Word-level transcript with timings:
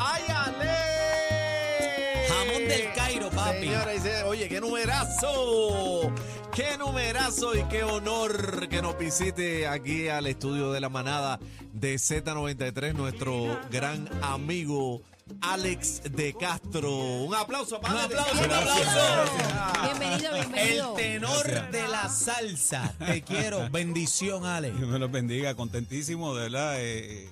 ¡Ay, 0.00 0.22
Ale! 0.28 2.26
Jamón 2.28 2.68
del 2.68 2.92
Cairo, 2.94 3.30
papi. 3.30 3.60
Señora, 3.66 3.92
dice, 3.92 4.22
oye, 4.24 4.48
qué 4.48 4.60
numerazo. 4.60 6.12
Qué 6.54 6.76
numerazo 6.76 7.54
y 7.56 7.62
qué 7.64 7.84
honor 7.84 8.68
que 8.68 8.82
nos 8.82 8.98
visite 8.98 9.68
aquí 9.68 10.08
al 10.08 10.26
estudio 10.26 10.72
de 10.72 10.80
la 10.80 10.88
manada 10.88 11.38
de 11.72 11.94
Z93, 11.96 12.94
nuestro 12.94 13.60
gran 13.70 14.08
amigo 14.22 15.00
Alex 15.42 16.02
de 16.10 16.34
Castro. 16.34 16.90
Un 16.96 17.34
aplauso 17.34 17.80
para 17.80 17.94
Un 17.94 18.00
Alex. 18.00 18.20
aplauso, 18.20 18.44
un 18.44 18.52
aplauso. 18.52 19.82
Bienvenido, 19.82 20.34
El 20.34 20.40
bienvenido. 20.40 20.94
tenor 20.94 21.70
de 21.70 21.88
la 21.88 22.08
salsa. 22.08 22.92
Te 22.98 23.22
quiero. 23.26 23.68
Bendición, 23.70 24.44
Ale. 24.44 24.72
Dios 24.72 24.88
me 24.88 24.98
los 24.98 25.10
bendiga, 25.12 25.54
contentísimo, 25.54 26.34
de 26.34 26.42
verdad. 26.44 26.80
eh, 26.80 27.24
eh, 27.24 27.30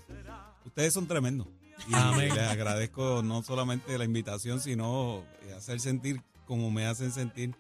ustedes 0.67 0.95
son 0.95 1.09
tremendos. 1.09 1.49
Y 1.89 1.95
Amén. 1.95 2.35
les 2.35 2.45
agradezco 2.49 3.23
no 3.23 3.43
solamente 3.43 3.97
la 3.99 4.05
invitación, 4.05 4.61
sino 4.61 5.25
eh, 5.43 5.53
hacer 5.57 5.81
sentir 5.81 6.23
como 6.47 6.71
me 6.71 6.87
hacen 6.87 7.13
sentir. 7.13 7.55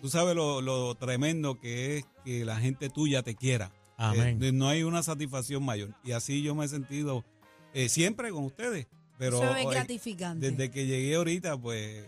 Tú 0.00 0.08
sabes 0.08 0.34
lo, 0.36 0.60
lo 0.60 0.94
tremendo 0.94 1.58
que 1.58 1.98
es 1.98 2.06
que 2.24 2.44
la 2.44 2.58
gente 2.58 2.90
tuya 2.90 3.22
te 3.22 3.34
quiera. 3.34 3.72
Amén. 3.96 4.42
Eh, 4.42 4.52
no 4.52 4.68
hay 4.68 4.82
una 4.82 5.02
satisfacción 5.02 5.64
mayor. 5.64 5.94
Y 6.04 6.12
así 6.12 6.42
yo 6.42 6.54
me 6.54 6.66
he 6.66 6.68
sentido 6.68 7.24
eh, 7.72 7.88
siempre 7.88 8.30
con 8.30 8.44
ustedes. 8.44 8.86
Pero 9.18 9.42
Eso 9.42 9.56
es 9.56 9.64
eh, 9.64 9.70
gratificante. 9.70 10.50
desde 10.50 10.70
que 10.70 10.86
llegué 10.86 11.14
ahorita, 11.14 11.56
pues 11.56 12.04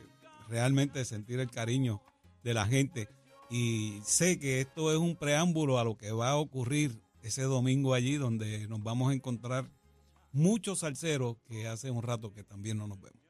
realmente 0.49 1.05
sentir 1.05 1.41
el 1.41 1.51
cariño 1.51 2.03
de 2.45 2.55
la 2.55 2.67
gente. 2.67 3.09
Y 3.51 4.01
sé 4.05 4.39
que 4.39 4.61
esto 4.61 4.93
es 4.93 4.99
un 4.99 5.17
preámbulo 5.17 5.79
a 5.79 5.85
lo 5.85 5.97
que 5.97 6.13
va 6.13 6.31
a 6.31 6.37
ocurrir 6.37 7.01
ese 7.23 7.43
domingo 7.43 7.95
allí, 7.95 8.17
donde 8.17 8.69
nos 8.69 8.83
vamos 8.83 9.11
a 9.11 9.15
encontrar 9.15 9.71
muchos 10.33 10.81
salseros 10.81 11.37
que 11.47 11.67
hace 11.69 11.91
un 11.91 12.03
rato 12.03 12.33
que 12.33 12.45
también 12.45 12.79
no 12.79 12.87
nos 12.87 13.01
vemos. 13.01 13.21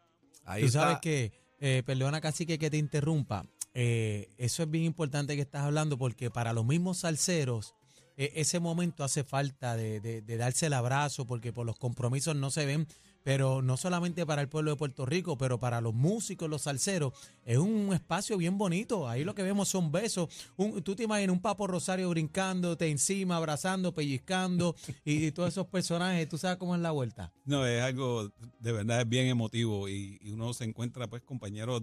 Ahí 0.45 0.62
Tú 0.62 0.66
está. 0.69 0.80
sabes 0.83 0.98
que, 1.00 1.33
eh, 1.61 1.83
perdona 1.84 2.20
casi 2.20 2.47
que, 2.47 2.59
que 2.59 2.70
te 2.70 2.77
interrumpa, 2.78 3.45
eh, 3.75 4.28
eso 4.39 4.62
es 4.62 4.70
bien 4.70 4.84
importante 4.84 5.37
que 5.37 5.42
estás 5.42 5.62
hablando 5.62 5.98
porque 5.98 6.31
para 6.31 6.53
los 6.53 6.64
mismos 6.64 6.98
salseros 6.98 7.75
eh, 8.17 8.33
ese 8.37 8.59
momento 8.59 9.05
hace 9.05 9.22
falta 9.25 9.77
de, 9.77 10.00
de- 10.00 10.22
de 10.22 10.37
darse 10.37 10.67
el 10.67 10.72
abrazo 10.72 11.27
porque 11.27 11.53
por 11.53 11.67
los 11.67 11.77
compromisos 11.78 12.34
no 12.34 12.50
se 12.50 12.67
ven, 12.67 12.87
pero 13.29 13.61
no 13.61 13.77
solamente 13.77 14.25
para 14.25 14.41
el 14.41 14.48
pueblo 14.48 14.71
de 14.71 14.79
Puerto 14.79 15.05
Rico, 15.05 15.37
pero 15.37 15.61
para 15.61 15.83
los 15.83 15.93
músicos, 15.93 16.48
los 16.48 16.62
salseros, 16.62 17.12
es 17.45 17.59
un 17.59 17.93
espacio 17.93 18.39
bien 18.39 18.57
bonito. 18.57 19.07
Ahí 19.07 19.23
lo 19.23 19.34
que 19.34 19.43
vemos 19.43 19.69
son 19.69 19.93
besos. 19.93 20.31
Un- 20.57 20.83
tú 20.83 20.97
te 20.97 21.03
imaginas 21.03 21.34
un 21.34 21.43
Papo 21.43 21.67
Rosario 21.67 22.09
brincándote 22.09 22.89
encima, 22.89 23.37
abrazando, 23.37 23.93
pellizcando 23.93 24.75
y, 25.05 25.27
y 25.27 25.31
todos 25.33 25.51
esos 25.51 25.67
personajes, 25.67 26.27
tú 26.27 26.39
sabes 26.39 26.56
cómo 26.56 26.75
es 26.75 26.81
la 26.81 26.91
vuelta. 26.91 27.31
No, 27.45 27.67
es 27.67 27.83
algo 27.83 28.33
de 28.61 28.73
verdad 28.73 29.03
es 29.03 29.09
bien 29.11 29.27
emotivo 29.27 29.91
y, 29.91 30.19
y 30.23 30.31
uno 30.31 30.55
se 30.55 30.65
encuentra 30.65 31.06
pues 31.06 31.21
compañeros 31.21 31.83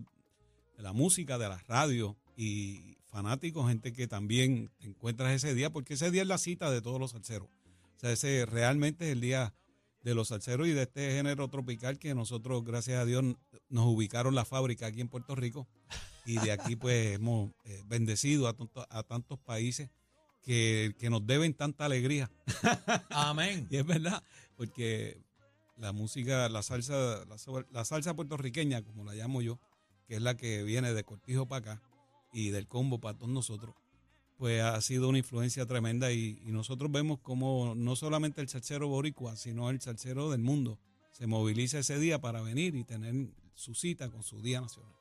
de 0.78 0.82
la 0.82 0.94
música, 0.94 1.38
de 1.38 1.48
la 1.48 1.60
radio 1.68 2.18
y 2.36 2.98
fanáticos, 3.06 3.68
gente 3.68 3.94
que 3.94 4.08
también 4.08 4.72
te 4.80 4.88
encuentras 4.88 5.32
ese 5.32 5.54
día, 5.54 5.70
porque 5.70 5.94
ese 5.94 6.10
día 6.10 6.24
es 6.24 6.28
la 6.28 6.40
cita 6.40 6.72
de 6.72 6.82
todos 6.82 7.00
los 7.00 7.12
salseros. 7.12 7.50
O 7.98 8.00
sea, 8.00 8.12
ese 8.12 8.48
realmente 8.48 9.06
es 9.06 9.12
el 9.12 9.22
día 9.22 9.54
de 10.06 10.14
los 10.14 10.28
salseros 10.28 10.68
y 10.68 10.72
de 10.72 10.84
este 10.84 11.14
género 11.14 11.48
tropical 11.48 11.98
que 11.98 12.14
nosotros, 12.14 12.64
gracias 12.64 13.00
a 13.00 13.06
Dios, 13.06 13.24
nos 13.70 13.88
ubicaron 13.88 14.36
la 14.36 14.46
fábrica 14.46 14.86
aquí 14.86 15.02
en 15.02 15.10
Puerto 15.10 15.34
Rico 15.34 15.68
y 16.26 16.38
de 16.38 16.52
aquí 16.52 16.76
pues 16.76 17.16
hemos 17.16 17.50
eh, 17.66 17.82
bendecido 17.88 18.48
a, 18.48 18.56
a 18.90 19.02
tantos 19.02 19.40
países 19.40 19.90
que, 20.44 20.94
que 21.00 21.10
nos 21.10 21.26
deben 21.26 21.56
tanta 21.56 21.86
alegría. 21.86 22.30
Amén. 23.10 23.68
Y 23.72 23.78
es 23.78 23.86
verdad, 23.86 24.22
porque 24.56 25.18
la 25.76 25.92
música, 25.92 26.48
la 26.50 26.62
salsa, 26.62 27.26
la, 27.26 27.66
la 27.72 27.84
salsa 27.84 28.16
puertorriqueña, 28.16 28.84
como 28.84 29.06
la 29.06 29.16
llamo 29.16 29.42
yo, 29.42 29.60
que 30.08 30.18
es 30.18 30.22
la 30.22 30.38
que 30.38 30.62
viene 30.62 30.94
de 30.94 31.04
Cortijo 31.04 31.48
para 31.48 31.74
acá 31.74 31.84
y 32.32 32.52
del 32.52 32.68
combo 32.68 33.00
para 33.00 33.18
todos 33.18 33.32
nosotros, 33.32 33.74
pues 34.38 34.62
ha 34.62 34.80
sido 34.82 35.10
una 35.10 35.18
influencia 35.18 35.66
tremenda 35.66 36.12
y, 36.12 36.42
y 36.46 36.52
nosotros 36.52 36.92
vemos 36.92 37.20
como 37.20 37.74
no 37.76 37.96
solamente 37.96 38.42
el 38.42 38.50
salsero 38.50 38.88
boricua, 38.88 39.36
sino 39.36 39.70
el 39.70 39.82
salsero 39.82 40.30
del 40.30 40.42
mundo 40.42 40.80
se 41.16 41.28
moviliza 41.28 41.80
ese 41.80 41.98
día 41.98 42.20
para 42.20 42.42
venir 42.42 42.76
y 42.76 42.84
tener 42.84 43.30
su 43.54 43.74
cita 43.74 44.10
con 44.10 44.22
su 44.22 44.42
Día 44.42 44.60
Nacional. 44.60 44.92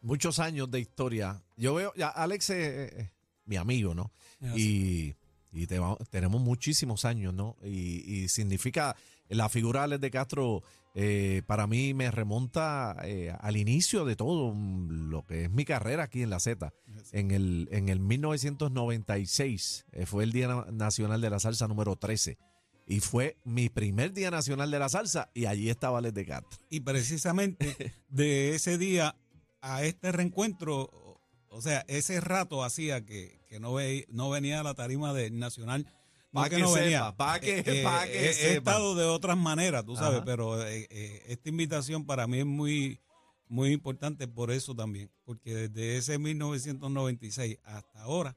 Muchos 0.00 0.38
años 0.38 0.70
de 0.70 0.78
historia. 0.78 1.42
Yo 1.56 1.74
veo, 1.74 1.92
ya 1.96 2.08
Alex 2.08 2.50
es 2.50 3.10
mi 3.44 3.56
amigo, 3.56 3.92
¿no? 3.92 4.12
Y, 4.54 5.16
y 5.52 5.66
te 5.66 5.80
tenemos 6.10 6.40
muchísimos 6.40 7.04
años, 7.04 7.34
¿no? 7.34 7.56
Y, 7.64 8.22
y 8.22 8.28
significa, 8.28 8.94
la 9.28 9.48
figura 9.48 9.80
de 9.80 9.84
Alex 9.84 10.00
de 10.00 10.10
Castro 10.12 10.62
eh, 10.94 11.42
para 11.46 11.66
mí 11.66 11.94
me 11.94 12.10
remonta 12.10 12.96
eh, 13.04 13.34
al 13.40 13.56
inicio 13.56 14.04
de 14.04 14.14
todo 14.16 14.52
mm, 14.54 15.08
lo 15.10 15.24
que 15.26 15.44
es 15.44 15.50
mi 15.50 15.64
carrera 15.64 16.04
aquí 16.04 16.22
en 16.22 16.30
la 16.30 16.38
Z. 16.40 16.72
En 17.12 17.30
el, 17.30 17.68
en 17.72 17.88
el 17.88 17.98
1996 18.00 19.86
eh, 19.92 20.06
fue 20.06 20.24
el 20.24 20.32
Día 20.32 20.48
Na- 20.48 20.66
Nacional 20.70 21.20
de 21.20 21.30
la 21.30 21.38
Salsa 21.40 21.68
número 21.68 21.96
13. 21.96 22.38
Y 22.86 23.00
fue 23.00 23.36
mi 23.44 23.68
primer 23.68 24.12
Día 24.12 24.30
Nacional 24.30 24.70
de 24.70 24.78
la 24.78 24.88
Salsa 24.88 25.30
y 25.34 25.46
allí 25.46 25.70
estaba 25.70 25.98
Alex 25.98 26.14
de 26.14 26.26
Castro. 26.26 26.58
Y 26.68 26.80
precisamente 26.80 27.76
de 28.08 28.54
ese 28.54 28.76
día 28.78 29.16
a 29.60 29.84
este 29.84 30.12
reencuentro, 30.12 30.90
o- 30.92 31.20
o 31.48 31.60
sea, 31.62 31.84
ese 31.86 32.20
rato 32.20 32.64
hacía 32.64 33.04
que, 33.04 33.40
que 33.48 33.60
no, 33.60 33.74
ve- 33.74 34.06
no 34.10 34.30
venía 34.30 34.60
a 34.60 34.62
la 34.62 34.74
tarima 34.74 35.12
del 35.12 35.38
Nacional. 35.38 35.86
No 36.32 36.40
Pa' 36.40 36.48
que, 36.48 36.56
que 36.56 36.62
no 36.62 36.68
sepa, 36.68 36.80
venía. 36.80 37.12
pa' 37.16 37.40
que- 37.40 37.58
Eh, 37.58 37.82
pa' 37.84 38.06
eh, 38.06 38.10
que 38.10 38.18
he- 38.30 38.56
estado 38.56 38.94
de 38.94 39.04
otras 39.04 39.36
maneras, 39.36 39.84
tú 39.84 39.96
sabes, 39.96 40.16
Ajá. 40.16 40.24
pero 40.24 40.66
eh, 40.66 40.86
eh, 40.90 41.22
esta 41.28 41.48
invitación 41.50 42.06
para 42.06 42.26
mí 42.26 42.38
es 42.38 42.46
muy, 42.46 43.00
muy 43.48 43.70
importante 43.72 44.26
por 44.26 44.50
eso 44.50 44.74
también, 44.74 45.10
porque 45.26 45.54
desde 45.68 45.98
ese 45.98 46.18
1996 46.18 47.58
hasta 47.64 48.02
ahora, 48.02 48.36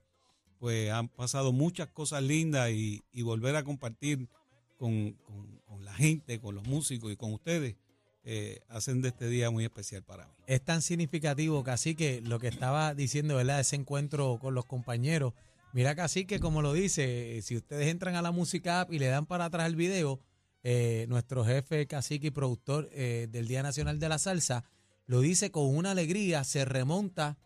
pues 0.59 0.91
han 0.91 1.07
pasado 1.07 1.53
muchas 1.53 1.87
cosas 1.89 2.21
lindas 2.23 2.69
y, 2.71 3.03
y 3.13 3.21
volver 3.21 3.55
a 3.55 3.63
compartir 3.63 4.27
con, 4.77 5.13
con- 5.25 5.61
con 5.65 5.85
la 5.85 5.93
gente, 5.93 6.39
con 6.39 6.55
los 6.55 6.65
músicos 6.67 7.11
y 7.11 7.15
con 7.15 7.33
ustedes, 7.33 7.75
eh, 8.25 8.59
hacen 8.69 9.01
de 9.01 9.09
este 9.09 9.27
día 9.29 9.51
muy 9.51 9.63
especial 9.65 10.03
para 10.03 10.25
mí. 10.25 10.33
Es 10.47 10.61
tan 10.63 10.81
significativo, 10.81 11.63
Cacique, 11.63 12.21
lo 12.23 12.39
que 12.39 12.47
estaba 12.47 12.93
diciendo, 12.93 13.35
¿verdad? 13.35 13.59
Ese 13.61 13.75
encuentro 13.77 14.37
con 14.41 14.53
los 14.53 14.65
compañeros. 14.65 15.33
Mira, 15.75 15.93
Cacique, 15.93 16.39
como 16.39 16.61
lo 16.61 16.71
dice, 16.71 17.41
si 17.41 17.57
ustedes 17.57 17.87
entran 17.89 18.15
a 18.15 18.21
la 18.21 18.31
música 18.31 18.79
app 18.79 18.93
y 18.93 18.97
le 18.97 19.07
dan 19.07 19.25
para 19.25 19.43
atrás 19.43 19.67
el 19.67 19.75
video, 19.75 20.21
eh, 20.63 21.05
nuestro 21.09 21.43
jefe, 21.43 21.85
Cacique 21.85 22.27
y 22.27 22.31
productor 22.31 22.87
eh, 22.93 23.27
del 23.29 23.45
Día 23.49 23.61
Nacional 23.61 23.99
de 23.99 24.07
la 24.07 24.17
Salsa, 24.17 24.63
lo 25.05 25.19
dice 25.19 25.51
con 25.51 25.65
una 25.75 25.91
alegría, 25.91 26.45
se 26.45 26.63
remonta 26.63 27.37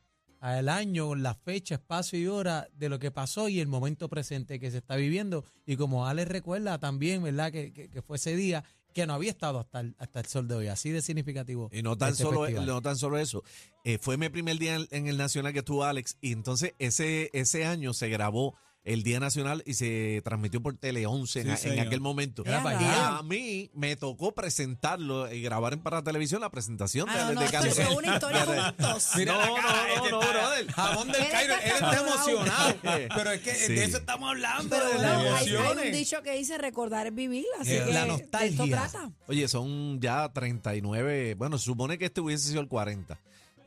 al 0.42 0.70
año, 0.70 1.16
la 1.16 1.34
fecha, 1.34 1.74
espacio 1.74 2.20
y 2.20 2.28
hora 2.28 2.68
de 2.76 2.90
lo 2.90 3.00
que 3.00 3.10
pasó 3.10 3.50
y 3.50 3.62
el 3.62 3.68
momento 3.68 4.10
presente 4.10 4.60
que 4.60 4.70
se 4.70 4.78
está 4.78 4.96
viviendo. 4.96 5.44
Y 5.66 5.76
como 5.76 6.06
Ale 6.06 6.24
recuerda 6.24 6.78
también, 6.78 7.24
¿verdad? 7.24 7.52
Que, 7.52 7.74
que- 7.74 7.90
que 7.90 8.02
fue 8.04 8.18
ese 8.18 8.36
día 8.36 8.64
que 8.94 9.06
no 9.06 9.14
había 9.14 9.32
estado 9.32 9.60
hasta 9.60 9.82
el, 9.82 9.96
hasta 9.98 10.20
el 10.20 10.26
sol 10.26 10.48
de 10.48 10.56
hoy. 10.56 10.68
Así 10.68 10.90
de 10.92 11.02
significativo. 11.02 11.70
Y 11.72 11.82
no 11.82 11.98
tan, 11.98 12.12
este 12.12 12.24
solo, 12.24 12.42
festival. 12.42 12.66
no 12.66 12.82
tan 12.82 12.98
solo 12.98 13.18
eso. 13.18 13.44
Eh, 13.84 13.98
fue 14.00 14.18
mi 14.18 14.30
primer 14.30 14.58
día 14.58 14.76
en, 14.76 14.88
en 14.92 15.08
el 15.08 15.18
Nacional 15.18 15.54
que 15.54 15.60
estuvo 15.60 15.84
Alex. 15.84 16.18
Y 16.22 16.32
entonces 16.32 16.74
ese, 16.80 17.30
ese 17.34 17.66
año 17.66 17.94
se 17.94 18.10
grabó 18.10 18.56
el 18.86 19.04
Día 19.04 19.20
Nacional 19.20 19.62
y 19.66 19.74
se 19.74 20.22
transmitió 20.24 20.62
por 20.62 20.76
Tele 20.76 21.06
11 21.06 21.42
en, 21.42 21.46
Sí, 21.46 21.52
en 21.52 21.58
señor. 21.58 21.88
aquel 21.88 22.02
momento. 22.02 22.44
Era 22.46 22.62
y 22.82 22.86
a 22.86 23.22
mí 23.24 23.70
me 23.74 23.96
tocó 23.96 24.34
presentarlo 24.34 25.32
y 25.32 25.42
grabar 25.42 25.74
en 25.74 25.80
para 25.82 26.02
televisión 26.04 26.42
la 26.42 26.50
presentación 26.50 27.08
de 27.08 27.14
Ah, 27.14 27.32
no, 27.34 27.40
Alex 27.40 27.54
no, 27.54 27.62
de 27.62 27.68
Castro. 27.68 27.84
es 27.84 27.98
una 27.98 28.14
historia 28.16 28.46
juntos. 28.78 29.10
Mira 29.18 29.34
no, 29.34 29.40
la 29.40 29.46
no, 29.48 29.56
cara, 29.56 29.72
no, 29.88 29.96
este 29.96 30.12
no, 30.12 30.20
brother. 30.20 30.72
Jamón 30.72 31.08
del 31.12 31.28
Cairo, 31.30 31.54
él 31.56 31.72
está 31.74 31.98
emocionado. 32.00 32.76
Pero 32.84 33.32
es 33.32 33.42
que 33.42 33.54
Sí. 33.56 33.74
de 33.74 33.84
eso 33.84 33.98
estamos 33.98 34.30
hablando, 34.30 34.70
Pero 34.70 35.00
de 35.02 35.30
hay, 35.30 35.54
un 35.56 35.92
dicho 35.92 36.22
que 36.24 36.32
dice 36.38 36.58
recordar 36.58 37.08
es 37.08 37.14
vivir, 37.16 37.46
así 37.60 37.72
que 37.72 37.80
la 37.80 37.86
de 37.86 37.92
esto 37.92 38.08
nostalgia. 38.08 38.66
trata. 38.90 39.12
Oye, 39.28 39.48
son 39.48 40.00
ya 40.00 40.32
39. 40.32 41.36
Bueno, 41.36 41.58
se 41.58 41.66
supone 41.66 41.98
que 41.98 42.06
este 42.06 42.22
hubiese 42.22 42.48
sido 42.50 42.62
el 42.62 42.68
40. 42.68 43.20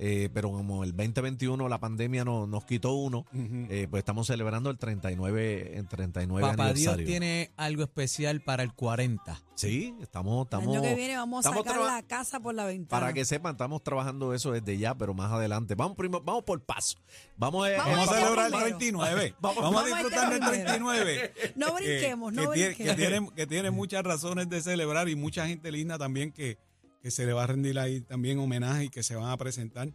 Eh, 0.04 0.28
pero 0.34 0.50
como 0.50 0.82
el 0.82 0.90
2021 0.96 1.68
la 1.68 1.78
pandemia 1.78 2.24
no- 2.24 2.48
nos 2.48 2.64
quitó 2.64 2.92
uno, 2.94 3.24
eh, 3.32 3.86
pues 3.88 4.00
estamos 4.00 4.26
celebrando 4.26 4.68
el 4.70 4.76
39, 4.76 5.76
el 5.78 5.86
39 5.86 6.40
Papá 6.50 6.72
Dios 6.72 6.88
aniversario. 6.94 7.06
tiene 7.06 7.52
algo 7.56 7.84
especial 7.84 8.40
para 8.40 8.64
el 8.64 8.72
40. 8.74 9.40
Sí, 9.54 9.94
estamos, 10.00 10.38
El 10.38 10.42
estamos. 10.42 10.68
año 10.76 10.82
que 10.82 10.94
viene 10.96 11.16
vamos 11.16 11.46
a 11.46 11.52
sacar 11.52 11.80
la 11.80 12.02
casa 12.02 12.40
por 12.40 12.52
la 12.54 12.64
ventana. 12.64 13.00
Para 13.00 13.12
que 13.12 13.24
sepan, 13.24 13.52
estamos 13.52 13.80
trabajando 13.84 14.34
eso 14.34 14.50
desde 14.50 14.76
ya, 14.76 14.96
pero 14.96 15.14
más 15.14 15.30
adelante. 15.30 15.76
Vamos 15.76 15.96
primo, 15.96 16.20
vamos 16.20 16.42
por 16.42 16.60
paso. 16.62 16.98
Vamos, 17.36 17.68
eh, 17.68 17.76
Vamos 17.78 17.92
Vamos 17.96 18.08
a 18.08 18.14
celebrar 18.18 18.46
el 18.46 18.52
primero. 18.52 18.78
39. 18.78 19.34
Vamos, 19.40 19.62
Vamos 19.62 19.82
a 19.82 19.86
disfrutar 19.86 20.30
del 20.30 20.40
primero. 20.40 20.64
39. 20.64 21.32
No 21.54 21.76
que- 21.76 21.84
brinquemos, 21.84 22.32
no 22.32 22.50
que, 22.50 22.54
tiene, 22.56 22.74
brinquemos. 22.74 22.96
que, 22.96 23.00
tiene, 23.08 23.28
que 23.36 23.46
tiene 23.46 23.70
muchas 23.70 24.02
razones 24.02 24.48
de 24.48 24.60
celebrar 24.62 25.08
y 25.08 25.14
mucha 25.14 25.46
gente 25.46 25.70
linda 25.70 25.96
también 25.96 26.32
que, 26.32 26.58
que 27.02 27.10
se 27.10 27.26
le 27.26 27.32
va 27.32 27.44
a 27.44 27.46
rendir 27.48 27.78
ahí 27.78 28.00
también 28.00 28.38
homenaje 28.38 28.84
y 28.84 28.88
que 28.88 29.02
se 29.02 29.16
van 29.16 29.30
a 29.30 29.36
presentar. 29.36 29.92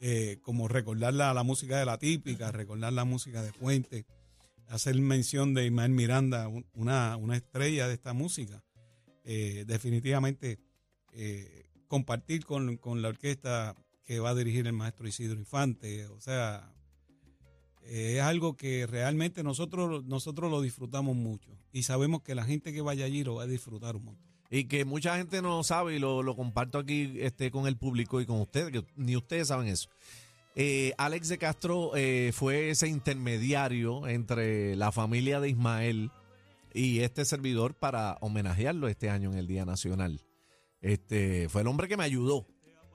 eh, 0.00 0.38
como 0.42 0.68
recordar 0.68 1.12
la, 1.12 1.34
la 1.34 1.42
música 1.42 1.76
de 1.78 1.84
la 1.84 1.98
típica, 1.98 2.52
recordar 2.52 2.92
la 2.92 3.04
música 3.04 3.42
de 3.42 3.52
Puente, 3.52 4.06
hacer 4.68 4.94
mención 5.00 5.54
de 5.54 5.66
Ismael 5.66 5.90
Miranda, 5.90 6.46
un- 6.46 6.64
una, 6.74 7.16
una 7.16 7.36
estrella 7.36 7.88
de 7.88 7.94
esta 7.94 8.12
música. 8.12 8.62
Eh, 9.24 9.64
definitivamente 9.66 10.58
eh, 11.14 11.64
compartir 11.88 12.44
con, 12.44 12.76
con 12.76 13.02
la 13.02 13.08
orquesta 13.08 13.74
que 14.04 14.20
va 14.20 14.30
a 14.30 14.34
dirigir 14.36 14.66
el 14.68 14.72
maestro 14.72 15.08
Isidro 15.08 15.38
Infante. 15.38 16.06
O 16.06 16.20
sea, 16.20 16.72
es 17.82 18.20
algo 18.20 18.56
que 18.56 18.86
realmente 18.86 19.42
nosotros, 19.42 20.04
nosotros 20.04 20.48
lo 20.50 20.60
disfrutamos 20.60 21.16
mucho 21.16 21.50
y 21.72 21.82
sabemos 21.82 22.22
que 22.22 22.34
la 22.36 22.44
gente 22.44 22.72
que 22.72 22.82
vaya 22.82 23.04
allí 23.04 23.24
lo 23.24 23.34
va 23.34 23.42
a 23.42 23.46
disfrutar 23.46 23.96
un 23.96 24.04
montón. 24.04 24.27
Y 24.50 24.64
que 24.64 24.84
mucha 24.84 25.16
gente 25.18 25.42
no 25.42 25.62
sabe 25.62 25.96
y 25.96 25.98
lo, 25.98 26.22
lo 26.22 26.34
comparto 26.34 26.78
aquí 26.78 27.14
este, 27.18 27.50
con 27.50 27.66
el 27.66 27.76
público 27.76 28.20
y 28.20 28.26
con 28.26 28.40
ustedes, 28.40 28.72
que 28.72 28.84
ni 28.96 29.14
ustedes 29.16 29.48
saben 29.48 29.68
eso. 29.68 29.88
Eh, 30.54 30.92
Alex 30.98 31.28
de 31.28 31.38
Castro 31.38 31.92
eh, 31.94 32.32
fue 32.34 32.70
ese 32.70 32.88
intermediario 32.88 34.08
entre 34.08 34.74
la 34.76 34.90
familia 34.90 35.38
de 35.40 35.50
Ismael 35.50 36.10
y 36.74 37.00
este 37.00 37.24
servidor 37.24 37.74
para 37.74 38.16
homenajearlo 38.20 38.88
este 38.88 39.10
año 39.10 39.30
en 39.32 39.38
el 39.38 39.46
Día 39.46 39.64
Nacional. 39.64 40.20
Este 40.80 41.48
fue 41.48 41.60
el 41.60 41.66
hombre 41.68 41.86
que 41.88 41.96
me 41.96 42.04
ayudó. 42.04 42.46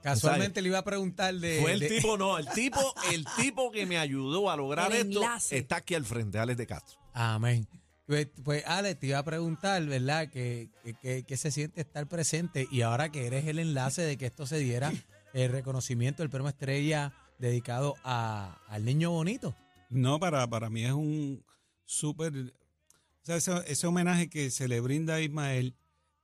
Casualmente 0.01 0.61
le 0.61 0.67
iba 0.69 0.79
a 0.79 0.83
preguntar 0.83 1.33
de. 1.35 1.59
Fue 1.61 1.71
el 1.73 1.79
de- 1.79 1.87
tipo, 1.89 2.17
no, 2.17 2.37
el 2.37 2.47
tipo, 2.49 2.79
el 3.13 3.25
tipo 3.37 3.71
que 3.71 3.85
me 3.85 3.97
ayudó 3.97 4.49
a 4.51 4.57
lograr 4.57 4.91
esto 4.91 5.21
está 5.51 5.77
aquí 5.77 5.95
al 5.95 6.03
frente, 6.03 6.39
Alex 6.39 6.57
de 6.57 6.67
Castro. 6.67 6.99
Amén. 7.13 7.65
Pues, 8.05 8.27
pues 8.43 8.63
Alex, 8.65 8.99
te 8.99 9.07
iba 9.07 9.19
a 9.19 9.23
preguntar, 9.23 9.85
¿verdad? 9.85 10.29
Que- 10.29 10.69
que- 11.01 11.23
que 11.23 11.37
se 11.37 11.51
siente 11.51 11.81
estar 11.81 12.07
presente 12.07 12.67
y 12.69 12.81
ahora 12.81 13.09
que 13.11 13.25
eres 13.27 13.45
el 13.47 13.59
enlace 13.59 14.01
de 14.01 14.17
que 14.17 14.25
esto 14.25 14.45
se 14.45 14.57
diera, 14.59 14.91
el 15.33 15.51
reconocimiento 15.51 16.21
del 16.21 16.29
premio 16.29 16.49
estrella 16.49 17.13
dedicado 17.39 17.95
a, 18.03 18.61
al 18.67 18.83
niño 18.85 19.11
bonito. 19.11 19.55
No, 19.89 20.19
para, 20.19 20.47
para 20.49 20.69
mí 20.69 20.83
es 20.85 20.91
un 20.91 21.43
súper... 21.85 22.33
O 22.35 23.25
sea, 23.25 23.37
ese, 23.65 23.87
homenaje 23.87 24.29
que 24.29 24.49
se 24.51 24.67
le 24.67 24.81
brinda 24.81 25.15
a 25.15 25.21
Ismael, 25.21 25.75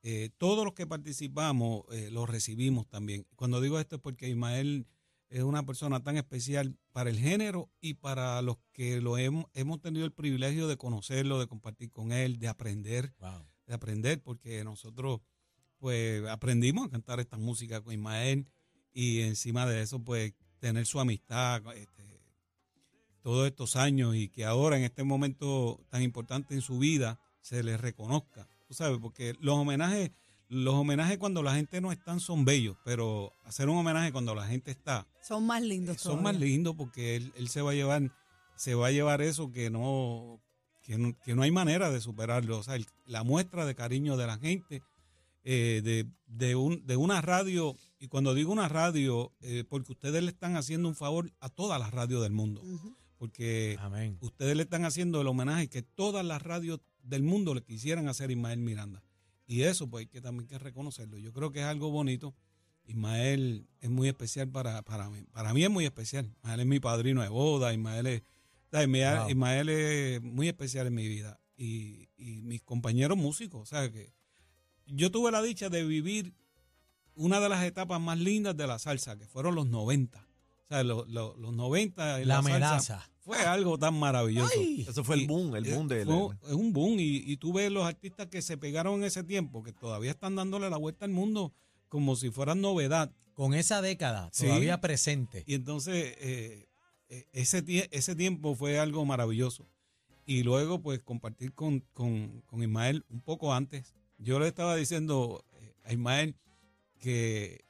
eh, 0.02 0.28
todos 0.36 0.64
los 0.66 0.74
que 0.74 0.86
participamos 0.86 1.84
eh, 1.92 2.10
lo 2.10 2.26
recibimos 2.26 2.88
también. 2.88 3.26
Cuando 3.36 3.60
digo 3.62 3.80
esto 3.80 3.96
es 3.96 4.02
porque 4.02 4.28
Ismael 4.28 4.86
es 5.30 5.42
una 5.44 5.64
persona 5.64 6.02
tan 6.02 6.16
especial 6.16 6.76
para 6.92 7.08
el 7.08 7.18
género 7.18 7.70
y 7.80 7.94
para 7.94 8.42
los 8.42 8.58
que 8.72 9.00
lo 9.00 9.16
hemos, 9.16 9.46
hemos 9.54 9.80
tenido 9.80 10.04
el 10.04 10.12
privilegio 10.12 10.66
de 10.66 10.76
conocerlo, 10.76 11.38
de 11.38 11.46
compartir 11.46 11.90
con 11.90 12.12
él, 12.12 12.38
de 12.38 12.48
aprender, 12.48 13.14
Wow. 13.20 13.46
de 13.66 13.74
aprender, 13.74 14.20
porque 14.22 14.64
nosotros 14.64 15.20
pues 15.78 16.26
aprendimos 16.28 16.86
a 16.86 16.90
cantar 16.90 17.20
esta 17.20 17.38
música 17.38 17.80
con 17.80 17.94
Ismael 17.94 18.46
y 18.92 19.20
encima 19.20 19.66
de 19.66 19.82
eso 19.82 20.02
pues 20.02 20.34
tener 20.58 20.84
su 20.84 21.00
amistad 21.00 21.62
este, 21.74 22.20
todos 23.22 23.46
estos 23.46 23.76
años 23.76 24.16
y 24.16 24.28
que 24.28 24.44
ahora 24.44 24.76
en 24.76 24.82
este 24.82 25.04
momento 25.04 25.80
tan 25.88 26.02
importante 26.02 26.54
en 26.54 26.60
su 26.60 26.78
vida 26.78 27.20
se 27.40 27.62
le 27.62 27.76
reconozca, 27.76 28.48
tú 28.66 28.74
sabes, 28.74 28.98
porque 29.00 29.34
los 29.40 29.54
homenajes, 29.56 30.10
los 30.52 30.74
homenajes 30.74 31.16
cuando 31.18 31.42
la 31.42 31.54
gente 31.54 31.80
no 31.80 31.92
está 31.92 32.18
son 32.18 32.44
bellos, 32.44 32.76
pero 32.84 33.32
hacer 33.44 33.68
un 33.68 33.78
homenaje 33.78 34.10
cuando 34.12 34.34
la 34.34 34.46
gente 34.46 34.70
está 34.72 35.06
Son 35.22 35.46
más 35.46 35.62
lindos 35.62 36.00
son 36.00 36.22
más 36.22 36.36
lindos 36.36 36.74
porque 36.76 37.16
él, 37.16 37.32
él 37.36 37.48
se 37.48 37.62
va 37.62 37.70
a 37.70 37.74
llevar 37.74 38.12
se 38.56 38.74
va 38.74 38.88
a 38.88 38.90
llevar 38.90 39.22
eso 39.22 39.50
que 39.52 39.70
no 39.70 40.40
que 40.82 40.98
no, 40.98 41.14
que 41.24 41.34
no 41.34 41.42
hay 41.42 41.50
manera 41.52 41.90
de 41.90 42.00
superarlo 42.00 42.58
o 42.58 42.62
sea 42.64 42.74
el- 42.76 42.86
la 43.06 43.22
muestra 43.22 43.64
de 43.64 43.74
cariño 43.74 44.16
de 44.16 44.26
la 44.26 44.38
gente 44.38 44.82
eh, 45.44 45.80
de, 45.84 46.06
de, 46.26 46.54
un, 46.56 46.84
de 46.84 46.96
una 46.96 47.20
radio 47.22 47.74
y 47.98 48.08
cuando 48.08 48.34
digo 48.34 48.52
una 48.52 48.68
radio 48.68 49.32
eh, 49.40 49.64
porque 49.68 49.92
ustedes 49.92 50.22
le 50.22 50.30
están 50.30 50.56
haciendo 50.56 50.88
un 50.88 50.94
favor 50.96 51.32
a 51.40 51.48
todas 51.48 51.78
las 51.80 51.92
radios 51.92 52.22
del 52.22 52.32
mundo 52.32 52.60
porque 53.18 53.76
Amén. 53.80 54.18
ustedes 54.20 54.56
le 54.56 54.64
están 54.64 54.84
haciendo 54.84 55.20
el 55.20 55.26
homenaje 55.28 55.68
que 55.68 55.82
todas 55.82 56.24
las 56.24 56.42
radios 56.42 56.80
del 57.02 57.22
mundo 57.22 57.54
le 57.54 57.62
quisieran 57.62 58.08
hacer 58.08 58.30
a 58.30 58.32
Ismael 58.32 58.58
Miranda. 58.60 59.02
Y 59.50 59.64
eso 59.64 59.90
pues 59.90 60.02
hay 60.02 60.06
que 60.06 60.20
también 60.20 60.46
que 60.46 60.60
reconocerlo. 60.60 61.18
Yo 61.18 61.32
creo 61.32 61.50
que 61.50 61.58
es 61.58 61.64
algo 61.64 61.90
bonito. 61.90 62.36
Ismael 62.86 63.66
es 63.80 63.90
muy 63.90 64.06
especial 64.06 64.48
para, 64.48 64.82
para 64.82 65.10
mí. 65.10 65.24
Para 65.32 65.52
mí 65.52 65.64
es 65.64 65.70
muy 65.70 65.84
especial. 65.84 66.32
Ismael 66.36 66.60
es 66.60 66.66
mi 66.66 66.78
padrino 66.78 67.20
de 67.20 67.28
boda. 67.30 67.72
Ismael 67.72 68.06
es, 68.06 68.22
Wow. 68.70 69.28
Ismael 69.28 69.68
es 69.68 70.22
muy 70.22 70.46
especial 70.46 70.86
en 70.86 70.94
mi 70.94 71.08
vida. 71.08 71.40
Y, 71.56 72.08
y 72.16 72.42
mis 72.42 72.62
compañeros 72.62 73.18
músicos. 73.18 73.60
O 73.60 73.66
sea 73.66 73.90
que 73.90 74.12
yo 74.86 75.10
tuve 75.10 75.32
la 75.32 75.42
dicha 75.42 75.68
de 75.68 75.84
vivir 75.84 76.32
una 77.16 77.40
de 77.40 77.48
las 77.48 77.64
etapas 77.64 78.00
más 78.00 78.20
lindas 78.20 78.56
de 78.56 78.68
la 78.68 78.78
salsa, 78.78 79.18
que 79.18 79.26
fueron 79.26 79.56
los 79.56 79.66
90. 79.66 80.24
O 80.70 80.74
sea, 80.74 80.84
los, 80.84 81.08
los, 81.08 81.36
los 81.36 81.52
90 81.52 82.20
en 82.20 82.28
La 82.28 82.36
la, 82.36 82.42
salsa 82.42 82.54
amenaza. 82.56 83.10
fue 83.18 83.38
algo 83.38 83.76
tan 83.76 83.98
maravilloso. 83.98 84.52
Ay. 84.56 84.86
Eso 84.88 85.02
fue 85.02 85.16
el 85.16 85.26
boom, 85.26 85.56
el 85.56 85.64
boom 85.64 85.88
de 85.88 86.04
fue 86.04 86.36
es 86.48 86.54
un 86.54 86.72
boom 86.72 87.00
y, 87.00 87.16
y 87.26 87.36
tú 87.38 87.52
ves 87.52 87.72
los 87.72 87.84
artistas 87.84 88.28
que 88.28 88.40
se 88.40 88.56
pegaron 88.56 88.94
en 89.00 89.04
ese 89.04 89.24
tiempo, 89.24 89.64
que 89.64 89.72
todavía 89.72 90.12
están 90.12 90.36
dándole 90.36 90.70
la 90.70 90.76
vuelta 90.76 91.04
al 91.06 91.10
mundo 91.10 91.52
como 91.88 92.14
si 92.14 92.30
fueran 92.30 92.60
novedad. 92.60 93.12
Con 93.34 93.54
esa 93.54 93.82
década 93.82 94.28
Sí. 94.32 94.46
todavía 94.46 94.80
presente. 94.80 95.42
Y 95.46 95.54
entonces 95.54 96.14
eh, 96.20 96.68
eh, 97.08 97.26
ese, 97.32 97.64
tie- 97.64 97.88
ese 97.90 98.14
tiempo 98.14 98.54
fue 98.54 98.78
algo 98.78 99.04
maravilloso. 99.04 99.66
Y 100.24 100.44
luego 100.44 100.80
pues 100.82 101.00
compartir 101.00 101.52
con, 101.52 101.80
con, 101.92 102.42
con 102.46 102.62
Ismael 102.62 103.04
un 103.08 103.22
poco 103.22 103.52
antes. 103.54 103.94
Yo 104.18 104.38
le 104.38 104.46
estaba 104.46 104.76
diciendo 104.76 105.44
eh, 105.54 105.74
a 105.84 105.92
Ismael 105.92 106.36
que 107.00 107.64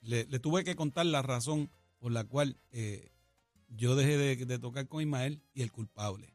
le, 0.00 0.26
le 0.26 0.38
tuve 0.38 0.62
que 0.62 0.76
contar 0.76 1.06
la 1.06 1.22
razón 1.22 1.70
por 1.98 2.12
la 2.12 2.24
cual 2.24 2.58
eh, 2.70 3.10
yo 3.68 3.96
dejé 3.96 4.16
de, 4.16 4.36
de 4.36 4.58
tocar 4.58 4.86
con 4.88 5.00
Ismael 5.02 5.42
y 5.54 5.62
el 5.62 5.72
culpable. 5.72 6.32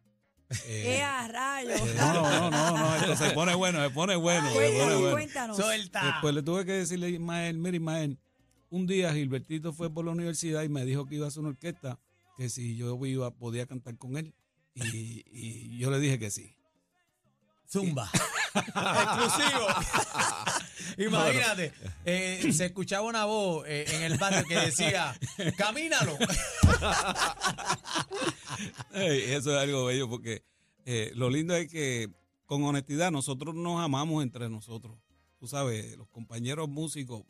Eh, 0.65 0.97
¡Eh, 0.97 1.01
a 1.01 1.29
rayos! 1.29 1.79
eh, 1.79 1.95
no, 1.97 2.13
no, 2.13 2.51
no, 2.51 2.77
no, 2.77 2.95
esto 2.97 3.15
se 3.15 3.31
pone 3.31 3.55
bueno, 3.55 3.81
se 3.81 3.89
pone 3.91 4.17
bueno, 4.17 4.49
se 4.49 4.53
pone 4.53 4.67
Cuéntanos, 4.67 4.99
bueno. 4.99 5.11
cuéntanos. 5.15 5.55
Suelta. 5.57 6.05
Después 6.05 6.35
le 6.35 6.43
tuve 6.43 6.65
que 6.65 6.73
decirle 6.73 7.07
a 7.07 7.09
Ismael, 7.09 7.57
mira 7.57 7.77
Ismael, 7.77 8.19
un 8.69 8.85
día 8.85 9.13
Gilbertito 9.13 9.71
fue 9.71 9.89
por 9.89 10.03
la 10.03 10.11
universidad 10.11 10.63
y 10.63 10.67
me 10.67 10.83
dijo 10.83 11.05
que 11.05 11.15
iba 11.15 11.25
a 11.25 11.29
hacer 11.29 11.39
una 11.39 11.49
orquesta, 11.51 11.99
que 12.35 12.49
si 12.49 12.75
yo 12.75 12.99
iba 13.05 13.31
podía 13.31 13.65
cantar 13.65 13.97
con 13.97 14.17
él. 14.17 14.33
Y, 14.73 15.23
y 15.31 15.77
yo 15.77 15.89
le 15.89 15.99
dije 16.01 16.19
que 16.19 16.29
sí. 16.31 16.53
Zumba. 17.71 18.09
Exclusivo. 18.55 19.67
Imagínate, 20.97 21.71
eh, 22.05 22.51
se 22.51 22.65
escuchaba 22.65 23.07
una 23.07 23.23
voz 23.25 23.65
eh, 23.67 23.85
en 23.93 24.03
el 24.03 24.17
barrio 24.17 24.43
que 24.45 24.55
decía, 24.55 25.17
camínalo. 25.57 26.17
Eso 28.93 29.55
es 29.55 29.57
algo 29.61 29.85
bello 29.85 30.09
porque 30.09 30.43
eh, 30.85 31.11
lo 31.15 31.29
lindo 31.29 31.55
es 31.55 31.69
que 31.69 32.09
con 32.45 32.63
honestidad 32.63 33.09
nosotros 33.09 33.55
nos 33.55 33.79
amamos 33.79 34.21
entre 34.21 34.49
nosotros. 34.49 34.97
Tú 35.39 35.47
sabes, 35.47 35.95
los 35.97 36.09
compañeros 36.09 36.67
músicos. 36.67 37.23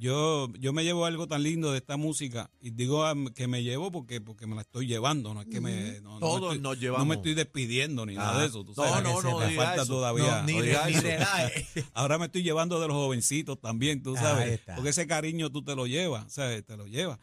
Yo, 0.00 0.46
yo 0.60 0.72
me 0.72 0.84
llevo 0.84 1.06
algo 1.06 1.26
tan 1.26 1.42
lindo 1.42 1.72
de 1.72 1.78
esta 1.78 1.96
música 1.96 2.52
y 2.60 2.70
digo 2.70 3.04
am- 3.04 3.32
que 3.34 3.48
me 3.48 3.64
llevo 3.64 3.90
porque, 3.90 4.20
porque 4.20 4.46
me 4.46 4.54
la 4.54 4.60
estoy 4.62 4.86
llevando, 4.86 5.34
no 5.34 5.40
es 5.40 5.48
que 5.48 5.60
me... 5.60 6.00
No, 6.00 6.10
no 6.10 6.14
me 6.14 6.20
Todos 6.20 6.42
estoy- 6.54 6.58
nos 6.60 6.78
llevamos. 6.78 7.04
No 7.04 7.08
me 7.08 7.14
estoy 7.16 7.34
despidiendo 7.34 8.06
ni 8.06 8.14
nada 8.14 8.36
Ah. 8.36 8.40
de 8.42 8.46
eso. 8.46 8.62
Tú 8.64 8.74
No, 8.76 8.84
sabes, 8.84 9.02
no, 9.02 9.20
que 9.20 9.28
no, 9.28 9.38
me 9.40 9.48
diga 9.48 9.64
falta 9.64 9.82
eso. 9.82 9.92
todavía. 9.92 10.42
No, 10.42 10.46
ni, 10.46 10.52
oiga 10.52 10.86
ni 10.86 10.92
eso. 10.92 11.02
relaje. 11.02 11.66
Ahora 11.94 12.16
me 12.18 12.26
estoy 12.26 12.44
llevando 12.44 12.78
de 12.78 12.86
los 12.86 12.96
jovencitos 12.96 13.60
también, 13.60 14.00
tú 14.00 14.14
sabes. 14.14 14.46
Ahí 14.46 14.54
está. 14.54 14.76
Porque 14.76 14.90
ese 14.90 15.06
cariño 15.08 15.50
tú 15.50 15.64
te 15.64 15.74
lo 15.74 15.88
llevas, 15.88 16.32
¿sabes? 16.32 16.64
Te 16.64 16.76
lo 16.76 16.86
llevas. 16.86 17.18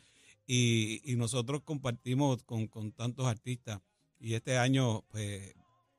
Y, 0.45 0.99
y 1.09 1.15
nosotros 1.15 1.61
compartimos 1.63 2.43
con, 2.43 2.67
con 2.67 2.91
tantos 2.91 3.25
artistas. 3.25 3.79
Y 4.19 4.33
este 4.33 4.57
año, 4.57 5.03
pues, 5.07 5.55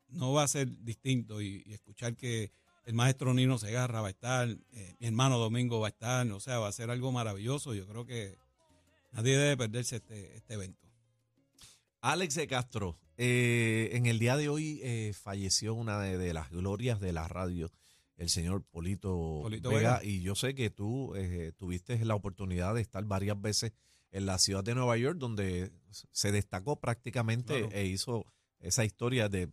no 0.09 0.33
va 0.35 0.43
a 0.43 0.49
ser 0.49 0.69
distinto. 0.85 1.41
Y, 1.41 1.63
y 1.65 1.73
escuchar 1.73 2.15
que 2.17 2.53
el 2.87 2.95
maestro 2.95 3.35
Nino 3.35 3.59
Segarra 3.59 4.01
va 4.01 4.07
a 4.07 4.11
estar, 4.11 4.49
eh, 4.49 4.95
mi 5.01 5.09
hermano 5.09 5.39
Domingo 5.39 5.81
va 5.81 5.89
a 5.89 5.91
estar, 5.91 6.27
o 6.31 6.39
sea, 6.41 6.61
va 6.61 6.69
a 6.69 6.73
ser 6.73 6.89
algo 6.91 7.11
maravilloso. 7.11 7.75
Yo 7.75 7.87
creo 7.87 8.07
que 8.07 8.39
nadie 9.11 9.37
debe 9.37 9.57
perderse 9.57 9.97
este, 9.97 10.37
este 10.37 10.55
evento. 10.55 10.87
Alex 12.01 12.37
de 12.37 12.47
Castro, 12.47 12.97
eh, 13.17 13.91
en 13.93 14.07
el 14.07 14.21
día 14.21 14.37
de 14.37 14.49
hoy 14.49 14.81
eh, 14.85 15.13
falleció 15.21 15.75
una 15.75 16.01
de, 16.01 16.17
de 16.17 16.33
las 16.33 16.51
glorias 16.51 17.01
de 17.01 17.13
la 17.13 17.27
radio, 17.27 17.73
el 18.17 18.31
señor 18.31 18.63
Polito, 18.63 19.41
Polito 19.43 19.69
Vega, 19.71 19.99
Vega. 19.99 20.05
y 20.05 20.23
yo 20.23 20.37
sé 20.37 20.55
que 20.55 20.71
tú 20.71 21.13
tuviste 21.59 22.03
la 22.05 22.15
oportunidad 22.15 22.75
de 22.77 22.83
estar 22.83 23.05
varias 23.05 23.41
veces 23.41 23.73
en 24.13 24.27
la 24.27 24.39
ciudad 24.39 24.63
de 24.63 24.77
Nueva 24.77 24.97
York, 24.97 25.19
donde 25.19 25.73
se 25.91 26.31
destacó 26.31 26.79
prácticamente 26.79 27.59
Claro. 27.63 27.75
e 27.75 27.87
hizo 27.87 28.25
esa 28.61 28.85
historia 28.85 29.29
de 29.29 29.51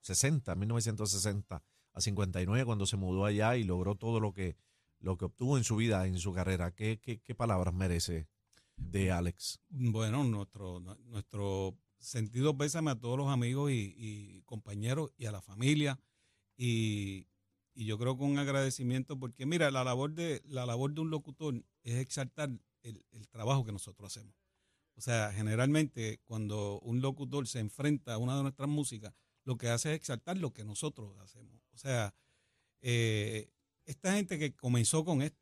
60, 0.00 0.52
1960 0.56 1.62
a 1.92 2.00
59, 2.00 2.64
cuando 2.64 2.86
se 2.86 2.96
mudó 2.96 3.24
allá 3.24 3.56
y 3.56 3.64
logró 3.64 3.94
todo 3.96 4.20
lo 4.20 4.32
que, 4.32 4.56
lo 5.00 5.16
que 5.16 5.26
obtuvo 5.26 5.58
en 5.58 5.64
su 5.64 5.76
vida, 5.76 6.06
en 6.06 6.18
su 6.18 6.32
carrera. 6.32 6.72
¿Qué, 6.72 6.98
qué, 7.00 7.20
qué 7.20 7.34
palabras 7.34 7.74
merece 7.74 8.28
de 8.76 9.10
Alex? 9.12 9.60
Bueno, 9.68 10.24
nuestro, 10.24 10.80
nu- 10.80 10.96
nuestro 11.06 11.76
sentido 11.98 12.56
pésame 12.56 12.90
a 12.90 12.98
todos 12.98 13.16
los 13.18 13.28
amigos 13.28 13.70
y, 13.70 13.94
y 13.96 14.42
compañeros 14.42 15.12
y 15.16 15.26
a 15.26 15.32
la 15.32 15.42
familia. 15.42 16.00
Y, 16.56 17.28
y 17.74 17.86
yo 17.86 17.98
creo 17.98 18.16
que 18.16 18.24
un 18.24 18.38
agradecimiento, 18.38 19.18
porque 19.18 19.46
mira, 19.46 19.70
la 19.70 19.84
labor 19.84 20.12
de, 20.14 20.42
la 20.46 20.66
labor 20.66 20.92
de 20.94 21.00
un 21.00 21.10
locutor 21.10 21.64
es 21.82 21.96
exaltar 21.96 22.50
el, 22.82 23.04
el 23.12 23.28
trabajo 23.28 23.64
que 23.64 23.72
nosotros 23.72 24.06
hacemos. 24.16 24.34
O 24.94 25.00
sea, 25.00 25.32
generalmente 25.32 26.20
cuando 26.24 26.78
un 26.80 27.00
locutor 27.00 27.46
se 27.48 27.60
enfrenta 27.60 28.14
a 28.14 28.18
una 28.18 28.36
de 28.36 28.42
nuestras 28.42 28.68
músicas, 28.68 29.14
lo 29.44 29.56
que 29.56 29.68
hace 29.68 29.90
es 29.92 29.96
exaltar 29.96 30.36
lo 30.38 30.52
que 30.52 30.64
nosotros 30.64 31.18
hacemos. 31.20 31.61
O 31.72 31.76
sea, 31.78 32.14
eh, 32.80 33.48
esta 33.84 34.12
gente 34.14 34.38
que 34.38 34.54
comenzó 34.54 35.04
con 35.04 35.22
esto, 35.22 35.38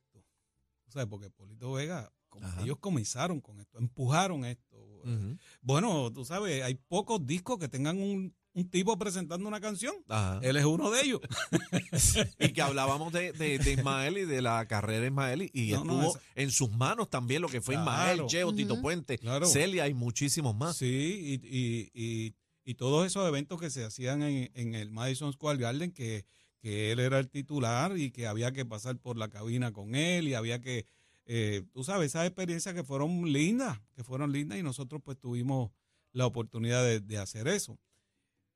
O 0.89 0.93
sea, 0.93 1.07
porque 1.07 1.31
Polito 1.31 1.73
Vega, 1.73 2.13
como 2.29 2.47
ellos 2.63 2.79
comenzaron 2.79 3.41
con 3.41 3.61
esto, 3.61 3.79
empujaron 3.79 4.45
esto. 4.45 4.77
Ujú. 5.05 5.37
Bueno, 5.63 6.13
tú 6.13 6.25
sabes, 6.25 6.63
hay 6.63 6.75
pocos 6.75 7.25
discos 7.27 7.59
que 7.59 7.69
tengan 7.69 7.99
un, 7.99 8.35
un 8.53 8.69
tipo 8.71 8.99
presentando 8.99 9.47
una 9.49 9.61
canción. 9.61 9.95
Ajá. 10.09 10.41
Él 10.43 10.57
es 10.57 10.65
uno 10.65 10.91
de 10.91 11.03
ellos. 11.03 11.21
Y 12.39 12.53
que 12.53 12.63
hablábamos 12.63 13.13
de, 13.13 13.33
de- 13.33 13.59
de 13.59 13.73
Ismael 13.73 14.19
y 14.19 14.25
de 14.25 14.43
la 14.43 14.67
carrera 14.67 15.01
de 15.01 15.07
Ismael 15.09 15.51
y, 15.53 15.71
No, 15.73 15.77
estuvo 15.79 16.19
en 16.35 16.51
sus 16.51 16.71
manos 16.71 17.09
también 17.09 17.43
lo 17.43 17.49
que 17.49 17.61
fue 17.61 17.75
Claro. 17.75 17.91
Ismael, 17.91 18.27
Cheo, 18.27 18.55
Tito 18.55 18.75
Ujú. 18.75 18.83
Puente, 18.83 19.19
Claro. 19.19 19.47
Celia 19.47 19.89
y 19.89 19.95
muchísimos 19.95 20.55
más. 20.57 20.77
Sí, 20.77 21.41
y, 21.43 21.57
y, 21.57 21.91
y, 21.95 22.35
y 22.65 22.75
todos 22.75 23.07
esos 23.07 23.27
eventos 23.27 23.61
que 23.61 23.71
se 23.71 23.85
hacían 23.85 24.23
en, 24.23 24.51
en 24.55 24.75
el 24.75 24.91
Madison 24.91 25.33
Square 25.33 25.59
Garden, 25.59 25.93
que, 25.93 26.27
que 26.61 26.93
él 26.93 27.01
era 27.01 27.19
el 27.19 27.29
titular 27.31 27.97
y 27.99 28.11
que 28.11 28.27
había 28.27 28.53
que 28.53 28.67
pasar 28.67 28.99
por 28.99 29.17
la 29.17 29.29
cabina 29.29 29.73
con 29.73 29.95
él 29.95 30.29
y 30.29 30.35
había 30.35 30.61
que, 30.61 30.87
eh, 31.27 31.63
tú 31.73 31.85
sabes, 31.85 32.13
esas 32.13 32.27
experiencias 32.27 32.75
que 32.75 32.85
fueron 32.85 33.33
lindas, 33.33 33.81
que 33.95 34.05
fueron 34.05 34.33
lindas 34.33 34.59
y 34.59 34.63
nosotros 34.63 35.01
pues 35.05 35.19
tuvimos 35.19 35.71
la 36.13 36.27
oportunidad 36.27 36.85
de, 36.85 37.01
de 37.01 37.19
hacer 37.19 37.49
eso. 37.49 37.79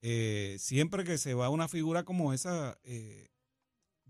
Eh, 0.02 0.56
siempre 0.58 1.02
que 1.02 1.16
se 1.16 1.32
va 1.32 1.48
una 1.48 1.66
figura 1.66 2.04
como 2.04 2.34
esa, 2.34 2.78
eh, 2.82 3.30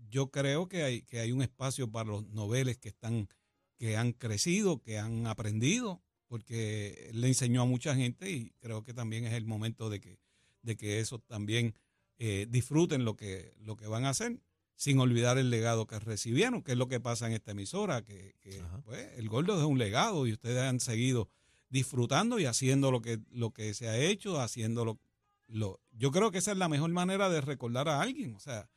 yo 0.09 0.29
creo 0.29 0.67
que 0.67 0.83
hay, 0.83 1.03
que 1.03 1.21
hay 1.21 1.31
un 1.31 1.41
espacio 1.41 1.89
para 1.89 2.09
los 2.09 2.27
noveles 2.27 2.77
que 2.77 2.89
están, 2.89 3.29
que 3.77 3.95
han 3.95 4.11
crecido, 4.11 4.81
que 4.81 4.99
han 4.99 5.25
aprendido, 5.25 6.03
porque 6.27 7.09
le 7.13 7.27
enseñó 7.27 7.61
a 7.61 7.65
mucha 7.65 7.95
gente 7.95 8.29
y 8.31 8.51
creo 8.59 8.83
que 8.83 8.93
también 8.93 9.25
es 9.25 9.33
el 9.33 9.45
momento 9.45 9.89
de 9.89 9.99
que, 9.99 10.19
de 10.61 10.75
que 10.75 10.99
eso 10.99 11.19
también 11.19 11.75
eh, 12.17 12.47
disfruten 12.49 13.05
lo 13.05 13.15
que, 13.15 13.53
lo 13.59 13.75
que 13.75 13.87
van 13.87 14.05
a 14.05 14.09
hacer, 14.09 14.39
sin 14.75 14.99
olvidar 14.99 15.37
el 15.37 15.49
legado 15.49 15.87
que 15.87 15.99
recibieron, 15.99 16.61
que 16.61 16.73
es 16.73 16.77
lo 16.77 16.87
que 16.87 16.99
pasa 16.99 17.27
en 17.27 17.33
esta 17.33 17.51
emisora, 17.51 18.03
que, 18.03 18.35
pues, 18.83 19.07
el 19.17 19.29
gordo 19.29 19.57
es 19.57 19.65
un 19.65 19.77
legado 19.77 20.27
y 20.27 20.33
ustedes 20.33 20.63
han 20.63 20.79
seguido 20.79 21.29
disfrutando 21.69 22.39
y 22.39 22.45
haciendo 22.45 22.91
lo 22.91 23.01
que, 23.01 23.19
lo 23.31 23.51
que 23.51 23.73
se 23.73 23.87
ha 23.87 23.97
hecho, 23.97 24.39
haciendo 24.39 24.85
lo, 24.85 24.99
lo, 25.47 25.79
yo 25.91 26.11
creo 26.11 26.31
que 26.31 26.39
esa 26.39 26.51
es 26.51 26.57
la 26.57 26.69
mejor 26.69 26.89
manera 26.91 27.29
de 27.29 27.41
recordar 27.41 27.87
a 27.89 28.01
alguien. 28.01 28.35
O 28.35 28.39
sea, 28.39 28.69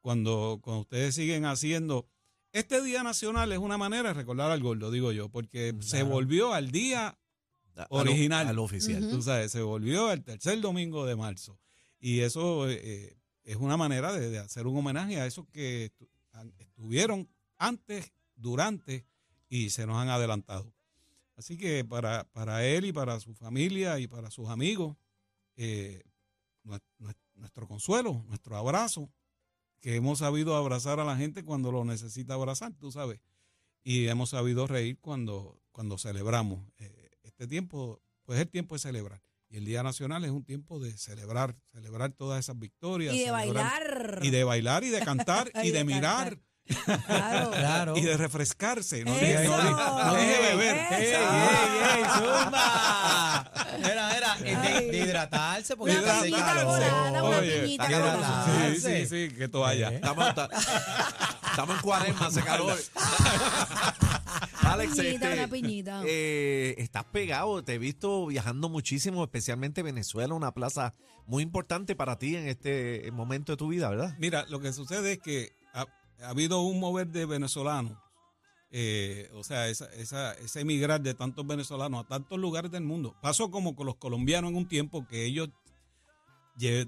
cuando, 0.00 0.60
cuando 0.62 0.82
ustedes 0.82 1.14
siguen 1.14 1.44
haciendo. 1.44 2.06
Este 2.58 2.82
Día 2.82 3.02
Nacional 3.02 3.52
es 3.52 3.58
una 3.58 3.76
manera 3.76 4.08
de 4.08 4.14
recordar 4.14 4.50
al 4.50 4.62
gordo, 4.62 4.90
digo 4.90 5.12
yo, 5.12 5.28
porque 5.28 5.74
se 5.80 6.02
volvió 6.02 6.54
al 6.54 6.70
día, 6.70 7.18
A- 7.76 7.86
Original. 7.90 8.48
Al 8.48 8.58
oficial. 8.58 9.10
Tú 9.10 9.20
sabes, 9.22 9.52
se 9.52 9.60
volvió 9.60 10.06
al 10.08 10.22
tercer 10.24 10.60
domingo 10.60 11.04
de 11.04 11.16
marzo. 11.16 11.58
Y 12.00 12.20
eso 12.20 12.68
eh, 12.70 12.80
eh, 12.82 13.16
es 13.44 13.56
una 13.56 13.76
manera 13.76 14.12
de, 14.12 14.30
de 14.30 14.38
hacer 14.38 14.66
un 14.66 14.76
homenaje 14.78 15.20
a 15.20 15.26
esos 15.26 15.46
que 15.48 15.90
estu- 15.92 16.08
estuvieron 16.58 17.28
antes, 17.58 18.12
durante 18.36 19.04
y 19.48 19.70
se 19.70 19.86
nos 19.86 19.96
han 19.98 20.08
adelantado. 20.08 20.72
Así 21.36 21.58
que 21.58 21.84
para, 21.84 22.24
para 22.32 22.64
él 22.66 22.86
y 22.86 22.92
para 22.92 23.20
su 23.20 23.34
familia 23.34 23.98
y 23.98 24.06
para 24.06 24.30
sus 24.30 24.48
amigos, 24.48 24.96
eh, 25.56 26.02
nue- 26.64 26.80
nue- 26.98 27.14
nuestro 27.34 27.68
consuelo, 27.68 28.24
nuestro 28.28 28.56
abrazo, 28.56 29.10
que 29.86 29.94
hemos 29.94 30.18
sabido 30.18 30.56
abrazar 30.56 30.98
a 30.98 31.04
la 31.04 31.16
gente 31.16 31.44
cuando 31.44 31.70
lo 31.70 31.84
necesita 31.84 32.34
abrazar, 32.34 32.72
tú 32.74 32.90
sabes, 32.90 33.20
y 33.84 34.08
hemos 34.08 34.30
sabido 34.30 34.66
reír 34.66 34.98
cuando, 35.00 35.60
cuando 35.70 35.96
celebramos. 35.96 36.58
Eh, 36.78 37.12
este 37.22 37.46
tiempo, 37.46 38.02
pues 38.24 38.40
es 38.40 38.50
tiempo 38.50 38.74
de 38.74 38.80
celebrar. 38.80 39.22
Y 39.48 39.58
el 39.58 39.64
Día 39.64 39.84
Nacional 39.84 40.24
es 40.24 40.32
un 40.32 40.42
tiempo 40.42 40.80
de 40.80 40.98
celebrar, 40.98 41.54
celebrar 41.72 42.10
todas 42.10 42.40
esas 42.40 42.58
victorias. 42.58 43.14
Y 43.14 43.20
de 43.20 43.24
celebrar- 43.26 43.54
bailar. 43.54 44.18
Y 44.24 44.30
de 44.30 44.42
bailar 44.42 44.82
y 44.82 44.88
de 44.88 44.98
cantar 45.02 45.52
y, 45.62 45.68
Y 45.68 45.70
de, 45.70 45.78
de 45.78 45.84
mirar 45.84 46.30
cantar. 46.30 46.42
Claro. 47.06 47.50
Claro. 47.50 47.96
y 47.96 48.00
de 48.02 48.16
refrescarse. 48.16 49.04
No, 49.04 49.12
dije, 49.14 49.44
no 49.44 49.56
no 50.06 50.14
beber. 50.14 50.76
¡Ey, 50.92 51.06
ey, 51.06 51.14
ey, 51.14 52.04
zumba! 52.18 53.50
Mira, 53.78 54.16
y 54.40 54.90
de, 54.90 54.98
hidratarse, 54.98 55.76
porque 55.76 55.98
Una 55.98 56.18
hace 56.18 56.30
calor. 56.30 56.82
una 57.10 57.22
Oye. 57.24 57.78
Sí, 58.76 58.80
sí, 58.80 59.06
sí, 59.06 59.34
que 59.36 59.48
toalla. 59.48 59.90
Eh. 59.90 59.94
Estamos, 59.96 60.34
ta- 60.34 60.48
estamos 61.50 61.76
en 61.76 61.82
cuaresma, 61.82 62.26
hace 62.26 62.42
calor. 62.42 62.76
Alex, 64.62 64.96
Piñita, 64.96 65.28
este, 65.28 65.38
una 65.38 65.48
piñita. 65.48 66.02
eh, 66.06 66.74
estás 66.78 67.04
pegado, 67.04 67.62
te 67.62 67.74
he 67.74 67.78
visto 67.78 68.26
viajando 68.26 68.68
muchísimo, 68.68 69.22
especialmente 69.22 69.82
Venezuela, 69.82 70.34
una 70.34 70.52
plaza 70.52 70.94
muy 71.26 71.42
importante 71.42 71.94
para 71.94 72.18
ti 72.18 72.34
en 72.36 72.48
este 72.48 73.08
momento 73.12 73.52
de 73.52 73.56
tu 73.56 73.68
vida, 73.68 73.88
¿verdad? 73.88 74.14
Mira, 74.18 74.44
lo 74.48 74.60
que 74.60 74.72
sucede 74.72 75.12
es 75.12 75.18
que 75.20 75.52
ha, 76.20 76.26
ha 76.26 76.30
habido 76.30 76.60
un 76.60 76.80
mover 76.80 77.08
de 77.08 77.26
venezolanos, 77.26 77.96
eh, 78.70 79.30
o 79.34 79.44
sea, 79.44 79.68
esa, 79.68 79.86
esa, 79.94 80.34
ese 80.34 80.60
emigrar 80.60 81.00
de 81.00 81.14
tantos 81.14 81.46
venezolanos 81.46 82.04
a 82.04 82.08
tantos 82.08 82.38
lugares 82.38 82.70
del 82.70 82.82
mundo. 82.84 83.14
Pasó 83.22 83.50
como 83.50 83.74
con 83.76 83.86
los 83.86 83.96
colombianos 83.96 84.50
en 84.50 84.56
un 84.56 84.68
tiempo 84.68 85.06
que 85.06 85.24
ellos 85.24 85.48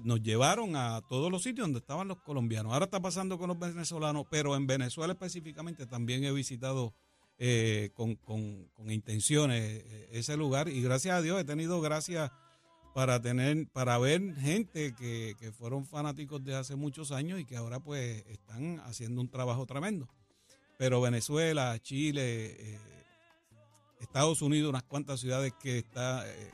nos 0.03 0.21
llevaron 0.23 0.75
a 0.75 1.01
todos 1.07 1.31
los 1.31 1.43
sitios 1.43 1.65
donde 1.67 1.79
estaban 1.79 2.07
los 2.07 2.17
colombianos. 2.21 2.73
Ahora 2.73 2.85
está 2.85 2.99
pasando 2.99 3.37
con 3.37 3.49
los 3.49 3.59
venezolanos, 3.59 4.25
pero 4.29 4.55
en 4.55 4.65
Venezuela 4.65 5.13
específicamente 5.13 5.85
también 5.85 6.23
he 6.23 6.31
visitado 6.31 6.93
eh, 7.37 7.91
con, 7.93 8.15
con- 8.15 8.67
con 8.75 8.91
intenciones 8.91 9.61
eh, 9.85 10.09
ese 10.11 10.35
lugar 10.35 10.67
y 10.69 10.81
gracias 10.81 11.15
a 11.15 11.21
Dios 11.21 11.39
he 11.39 11.43
tenido 11.45 11.79
gracias 11.81 12.31
para 12.93 13.21
tener, 13.21 13.67
para 13.71 13.97
ver 13.97 14.35
gente 14.35 14.93
que, 14.95 15.35
que 15.39 15.51
fueron 15.51 15.85
fanáticos 15.85 16.43
de 16.43 16.55
hace 16.55 16.75
muchos 16.75 17.11
años 17.11 17.39
y 17.39 17.45
que 17.45 17.55
ahora 17.55 17.79
pues 17.79 18.23
están 18.27 18.79
haciendo 18.81 19.21
un 19.21 19.29
trabajo 19.29 19.65
tremendo. 19.65 20.07
Pero 20.77 21.01
Venezuela, 21.01 21.77
Chile, 21.79 22.55
eh, 22.57 22.79
Estados 23.99 24.41
Unidos, 24.41 24.69
unas 24.69 24.83
cuantas 24.83 25.19
ciudades 25.19 25.53
que 25.61 25.79
está 25.79 26.25
eh, 26.27 26.51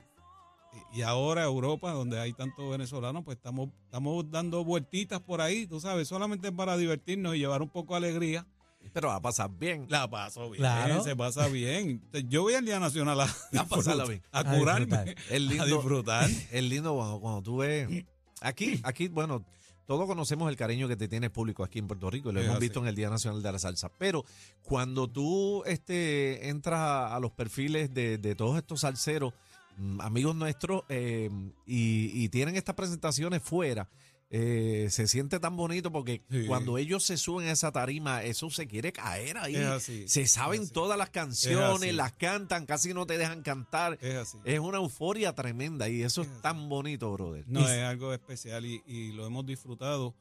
y 0.93 1.01
ahora 1.01 1.43
Europa, 1.43 1.91
donde 1.91 2.19
hay 2.19 2.33
tantos 2.33 2.69
venezolanos, 2.69 3.23
pues 3.23 3.37
estamos, 3.37 3.69
estamos 3.85 4.29
dando 4.29 4.63
vueltitas 4.63 5.21
por 5.21 5.41
ahí, 5.41 5.67
tú 5.67 5.79
sabes, 5.79 6.07
solamente 6.07 6.51
para 6.51 6.77
divertirnos 6.77 7.35
y 7.35 7.39
llevar 7.39 7.61
un 7.61 7.69
poco 7.69 7.93
de 7.93 7.97
alegría. 7.97 8.45
Pero 8.93 9.09
va 9.09 9.15
a 9.15 9.21
pasar 9.21 9.49
bien. 9.49 9.85
La 9.89 10.09
paso 10.09 10.49
bien, 10.49 10.61
Claro. 10.61 11.03
se 11.03 11.15
pasa 11.15 11.47
bien. 11.47 12.01
Yo 12.29 12.43
voy 12.43 12.53
al 12.53 12.65
Día 12.65 12.79
Nacional 12.79 13.19
a, 13.21 13.35
A 13.57 13.65
pasarla 13.65 14.05
bien. 14.05 14.21
a 14.31 14.39
A 14.39 14.57
curarme, 14.57 14.85
disfrutar. 14.85 15.15
Es 15.29 15.41
lindo, 15.41 15.63
a 15.63 15.65
disfrutar. 15.67 16.29
es 16.51 16.63
lindo 16.63 16.95
cuando, 16.95 17.19
cuando 17.19 17.41
tú 17.41 17.57
ves. 17.57 18.05
Aquí, 18.41 18.79
aquí, 18.83 19.07
bueno, 19.07 19.45
todos 19.85 20.05
conocemos 20.07 20.49
el 20.49 20.55
cariño 20.57 20.87
que 20.87 20.95
te 20.97 21.07
tiene 21.07 21.27
el 21.27 21.31
público 21.31 21.63
aquí 21.63 21.79
en 21.79 21.87
Puerto 21.87 22.09
Rico 22.09 22.29
y 22.29 22.33
lo 22.33 22.39
Es 22.39 22.45
hemos 22.45 22.57
así. 22.57 22.65
visto 22.65 22.79
en 22.79 22.87
el 22.87 22.95
Día 22.95 23.09
Nacional 23.09 23.41
de 23.43 23.51
la 23.51 23.59
Salsa. 23.59 23.89
Pero 23.97 24.25
cuando 24.63 25.07
tú 25.07 25.63
este, 25.65 26.49
entras 26.49 26.79
a, 26.79 27.15
a 27.15 27.19
los 27.19 27.31
perfiles 27.31 27.93
de, 27.93 28.17
de 28.17 28.35
todos 28.35 28.57
estos 28.57 28.81
salseros, 28.81 29.33
mm, 29.77 30.01
amigos 30.01 30.35
nuestros, 30.35 30.83
eh, 30.89 31.29
y, 31.65 32.23
y 32.23 32.29
tienen 32.29 32.55
estas 32.55 32.75
presentaciones 32.75 33.41
fuera, 33.43 33.87
eh, 34.29 34.87
se 34.89 35.07
siente 35.07 35.39
tan 35.39 35.55
bonito 35.55 35.91
porque 35.91 36.23
Sí. 36.29 36.45
cuando 36.47 36.77
ellos 36.77 37.03
se 37.03 37.15
suben 37.15 37.47
a 37.47 37.51
esa 37.51 37.71
tarima, 37.71 38.23
eso 38.23 38.49
se 38.49 38.67
quiere 38.67 38.91
caer 38.91 39.37
ahí. 39.37 39.55
Así. 39.55 40.07
Se 40.07 40.25
saben 40.27 40.67
todas 40.69 40.97
las 40.97 41.09
canciones, 41.11 41.93
las 41.93 42.11
cantan, 42.13 42.65
casi 42.65 42.93
no 42.93 43.05
te 43.05 43.17
dejan 43.17 43.43
cantar. 43.43 43.97
Es 44.01 44.15
así. 44.15 44.37
Es 44.43 44.59
una 44.59 44.77
euforia 44.79 45.33
tremenda 45.33 45.87
y 45.89 46.01
eso 46.01 46.23
Es 46.23 46.41
tan 46.41 46.67
bonito, 46.69 47.11
brother. 47.13 47.45
No, 47.47 47.61
es 47.69 47.83
algo 47.83 48.13
especial 48.13 48.65
y, 48.65 48.81
y 48.87 49.11
lo 49.11 49.25
hemos 49.27 49.45
disfrutado. 49.45 50.15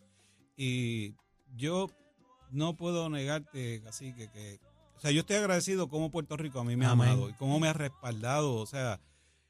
Y 0.57 1.15
yo 1.57 1.91
no 2.51 2.77
puedo 2.77 3.09
negarte, 3.09 3.83
así 3.89 4.13
que, 4.15 4.31
que, 4.31 4.61
o 4.97 5.01
sea, 5.01 5.11
yo 5.11 5.21
estoy 5.21 5.37
agradecido 5.37 5.89
cómo 5.89 6.11
Puerto 6.11 6.37
Rico 6.37 6.61
a 6.61 6.65
mí 6.65 6.77
me 6.77 6.87
ha 6.87 6.91
amado 6.91 7.29
y 7.31 7.33
cómo 7.35 7.59
me 7.59 7.69
ha 7.69 7.73
respaldado. 7.73 8.55
O 8.57 8.67
sea, 8.67 9.01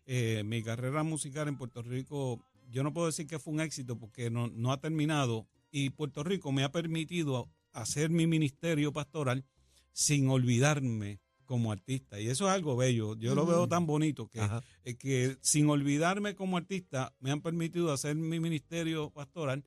eh, 0.07 0.43
mi 0.47 0.63
carrera 0.63 1.03
musical 1.03 1.49
en 1.49 1.59
Puerto 1.59 1.83
Rico, 1.83 2.41
yo 2.75 2.83
no 2.83 2.93
puedo 2.93 3.07
decir 3.07 3.29
que 3.29 3.39
fue 3.39 3.55
un 3.55 3.61
éxito 3.61 3.97
porque 3.97 4.31
no, 4.31 4.49
no 4.49 4.73
ha 4.73 4.81
terminado. 4.81 5.47
Y 5.71 5.91
Puerto 5.91 6.25
Rico 6.25 6.51
me 6.51 6.65
ha 6.65 6.73
permitido 6.73 7.49
hacer 7.73 8.11
mi 8.11 8.27
ministerio 8.27 8.93
pastoral 8.93 9.45
sin 9.93 10.29
olvidarme 10.29 11.21
como 11.45 11.71
artista. 11.71 12.21
Y 12.21 12.27
eso 12.27 12.49
es 12.49 12.53
algo 12.53 12.77
bello. 12.77 13.15
Yo 13.15 13.37
lo 13.37 13.47
veo 13.47 13.69
tan 13.69 13.87
bonito 13.87 14.29
que 14.29 14.41
eh, 14.83 14.97
que 14.97 15.39
sin 15.41 15.71
olvidarme 15.71 16.35
como 16.35 16.57
artista 16.57 17.15
me 17.21 17.31
han 17.31 17.43
permitido 17.43 17.93
hacer 17.93 18.17
mi 18.17 18.41
ministerio 18.41 19.11
pastoral 19.11 19.65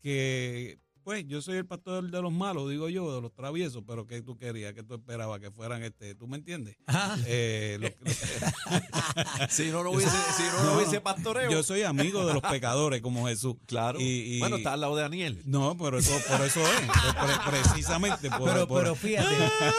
que 0.00 0.78
pues 1.06 1.24
yo 1.28 1.40
soy 1.40 1.58
el 1.58 1.66
pastor 1.66 2.10
de 2.10 2.20
los 2.20 2.32
malos, 2.32 2.68
digo 2.68 2.88
yo, 2.88 3.14
de 3.14 3.22
los 3.22 3.32
traviesos, 3.32 3.84
pero 3.86 4.08
que 4.08 4.22
tú 4.22 4.36
querías, 4.36 4.72
que 4.72 4.82
tú 4.82 4.94
esperabas 4.94 5.38
que 5.38 5.52
fueran 5.52 5.84
este, 5.84 6.16
¿tú 6.16 6.26
me 6.26 6.36
entiendes? 6.36 6.76
Ah, 6.88 7.16
Eh, 7.26 7.78
lo- 7.80 7.88
lo- 7.88 9.46
Si 9.48 9.70
no 9.70 9.84
lo 9.84 9.90
hubiese, 9.92 10.16
si 10.36 10.42
no 10.42 10.64
lo 10.64 10.76
hubiese 10.78 11.00
pastoreo. 11.00 11.48
yo 11.48 11.62
soy 11.62 11.84
amigo 11.84 12.26
de 12.26 12.34
los 12.34 12.42
pecadores 12.42 13.02
como 13.02 13.28
Jesús. 13.28 13.54
claro. 13.66 14.00
y- 14.00 14.04
y- 14.36 14.38
bueno, 14.40 14.56
está 14.56 14.72
al 14.72 14.80
lado 14.80 14.96
de 14.96 15.02
Daniel. 15.02 15.42
No, 15.44 15.76
pero 15.76 15.98
eso, 15.98 16.10
por 16.28 16.44
eso 16.44 16.60
es, 16.60 16.80
pre- 16.80 17.52
precisamente 17.52 18.28
por, 18.28 18.50
pero, 18.52 18.66
por- 18.66 18.82
pero 18.82 18.94
fíjate, 18.96 19.36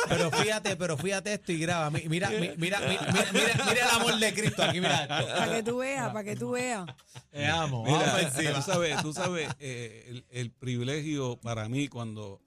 pero 0.07 0.31
fíjate, 0.31 0.75
pero 0.77 0.97
fíjate 0.97 1.33
esto 1.33 1.51
y 1.51 1.59
graba. 1.59 1.89
Mi- 1.89 2.07
Mira, 2.07 2.29
mi- 2.29 2.51
mira, 2.55 2.79
mi- 2.79 2.87
mira, 3.11 3.31
mira, 3.33 3.65
mira 3.67 3.89
el 3.89 3.95
amor 4.01 4.17
de 4.17 4.33
Cristo 4.33 4.63
aquí, 4.63 4.79
mira. 4.79 5.05
Para 5.09 5.51
que 5.57 5.63
tú 5.63 5.77
veas, 5.79 6.07
para 6.13 6.23
que 6.23 6.37
tú 6.37 6.51
veas. 6.51 6.85
Te 7.31 7.45
amo. 7.47 7.83
Mira, 7.83 8.55
tú 8.55 8.61
sabes, 8.61 9.01
tú 9.01 9.13
sabes 9.13 9.49
eh, 9.59 10.05
el, 10.07 10.25
el 10.29 10.51
privilegio 10.51 11.16
para 11.41 11.67
mí 11.69 11.87
cuando, 11.87 12.41